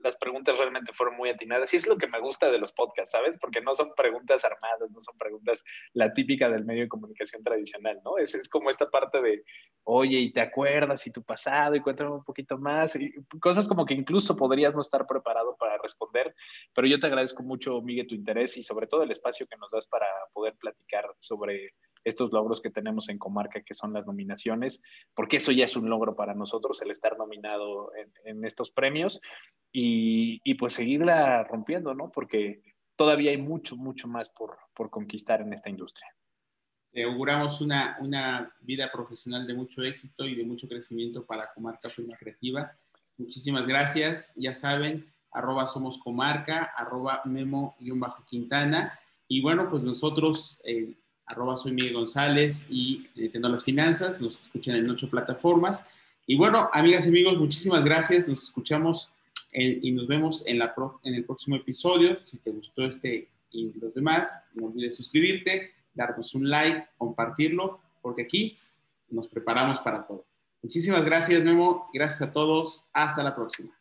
las 0.04 0.18
preguntas 0.18 0.58
realmente 0.58 0.92
fueron 0.94 1.16
muy 1.16 1.30
atinadas. 1.30 1.74
Y 1.74 1.78
es 1.78 1.88
lo 1.88 1.98
que 1.98 2.08
me 2.08 2.20
gusta 2.20 2.52
de 2.52 2.60
los 2.60 2.74
podcasts, 2.74 3.12
¿sabes? 3.12 3.38
Porque 3.38 3.62
no 3.62 3.74
son 3.74 3.94
preguntas 3.96 4.44
armadas, 4.44 4.92
no 4.92 5.00
son 5.00 5.18
preguntas 5.18 5.64
la 5.94 6.14
típica 6.14 6.50
del 6.50 6.66
medio 6.66 6.84
de 6.84 6.90
comunicación 6.90 7.44
tradicional, 7.44 8.02
¿no? 8.04 8.18
Es, 8.18 8.36
es 8.36 8.50
como 8.50 8.70
esta 8.70 8.90
parte 8.90 9.22
de, 9.22 9.44
oye, 9.84 10.20
¿y 10.20 10.34
te 10.34 10.42
acuerdas? 10.42 11.08
¿Y 11.08 11.12
tu 11.12 11.24
pasado? 11.24 11.76
Y 11.76 11.82
cuéntame 11.82 12.12
un 12.12 12.26
poquito 12.26 12.58
más. 12.58 12.96
Y 12.98 13.14
cosas 13.40 13.68
como 13.68 13.86
que 13.86 13.94
incluso 13.94 14.36
podrías 14.36 14.76
no 14.76 14.82
estar 14.82 15.08
preparado 15.08 15.56
para 15.58 15.78
responder. 15.78 16.36
Pero 16.74 16.88
yo 16.88 17.00
te 17.00 17.08
agradezco 17.08 17.42
mucho, 17.42 17.82
Miguel, 17.82 18.08
tu 18.08 18.16
interés 18.16 18.58
y 18.58 18.64
sobre 18.64 18.88
todo 18.88 19.04
el 19.04 19.12
espacio 19.12 19.48
que 19.48 19.58
nos 19.58 19.72
das 19.72 19.88
para 19.88 20.08
poder 20.34 20.56
platicar 20.56 21.06
sobre 21.20 21.74
estos 22.04 22.32
logros 22.32 22.62
que 22.62 22.70
tenemos 22.70 23.10
en 23.10 23.18
Comarca, 23.18 23.62
que 23.62 23.74
son 23.74 23.94
las 23.94 24.06
nominaciones, 24.06 24.82
porque 25.14 25.38
eso 25.38 25.52
ya 25.52 25.66
es 25.66 25.76
un 25.76 25.90
logro 25.90 26.16
para 26.16 26.34
nosotros, 26.34 26.82
el 26.82 26.92
estar 26.92 27.18
nominado 27.18 27.92
en, 28.26 28.46
estos 28.46 28.72
premios 28.72 29.22
y, 29.72 30.42
y, 30.44 30.56
pues 30.56 30.74
seguirla 30.74 31.44
rompiendo, 31.44 31.94
¿no? 31.94 32.12
Porque 32.12 32.62
todavía 32.96 33.32
hay 33.32 33.38
mucho, 33.38 33.76
mucho 33.76 34.08
más 34.08 34.30
por, 34.30 34.58
por 34.74 34.90
conquistar 34.90 35.42
en 35.42 35.54
esta 35.54 35.70
industria. 35.70 36.08
Te 36.92 37.04
auguramos 37.04 37.62
una, 37.62 37.98
una 38.02 38.54
vida 38.60 38.92
profesional 38.92 39.48
de 39.48 39.54
mucho 39.54 39.82
éxito 39.82 40.26
y 40.26 40.36
de 40.36 40.44
mucho 40.44 40.68
crecimiento 40.68 41.26
para 41.26 41.54
Comarca 41.54 41.90
Firma 41.90 42.18
Creativa. 42.18 42.78
Muchísimas 43.18 43.66
gracias. 43.66 44.32
Ya 44.36 44.54
saben, 44.54 45.12
arroba 45.32 45.66
somos 45.66 45.98
comarca, 45.98 46.74
arroba 46.76 47.22
memo-quintana. 47.26 49.00
Y 49.28 49.42
bueno, 49.42 49.70
pues 49.70 49.84
nosotros 49.84 50.60
eh, 50.66 50.98
arroba 51.32 51.58
soy 51.58 51.72
Miguel 51.72 51.94
González 51.94 52.66
y 52.70 53.08
Entiendo 53.16 53.50
las 53.50 53.64
Finanzas, 53.64 54.22
nos 54.22 54.40
escuchan 54.40 54.76
en 54.76 54.90
ocho 54.90 55.10
plataformas. 55.10 55.84
Y 56.28 56.36
bueno, 56.36 56.70
amigas 56.74 57.06
y 57.06 57.10
amigos, 57.10 57.38
muchísimas 57.38 57.84
gracias. 57.84 58.28
Nos 58.28 58.44
escuchamos 58.44 59.12
y 59.54 59.92
nos 59.92 60.08
vemos 60.08 60.46
en, 60.48 60.62
en 60.62 61.14
el 61.16 61.26
próximo 61.26 61.56
episodio. 61.56 62.20
Si 62.26 62.38
te 62.38 62.52
gustó 62.52 62.86
este 62.86 63.30
y 63.52 63.74
los 63.80 63.94
demás, 63.94 64.30
no 64.54 64.68
olvides 64.68 64.96
suscribirte, 64.96 65.74
darnos 65.94 66.34
un 66.36 66.50
like, 66.50 66.88
compartirlo, 66.98 67.82
porque 68.02 68.24
aquí 68.24 68.58
nos 69.10 69.28
preparamos 69.28 69.80
para 69.80 70.08
todo. 70.08 70.26
Muchísimas 70.62 71.04
gracias, 71.04 71.44
Memo. 71.44 71.90
Gracias 71.94 72.22
a 72.22 72.32
todos. 72.32 72.86
Hasta 72.94 73.24
la 73.24 73.36
próxima. 73.36 73.81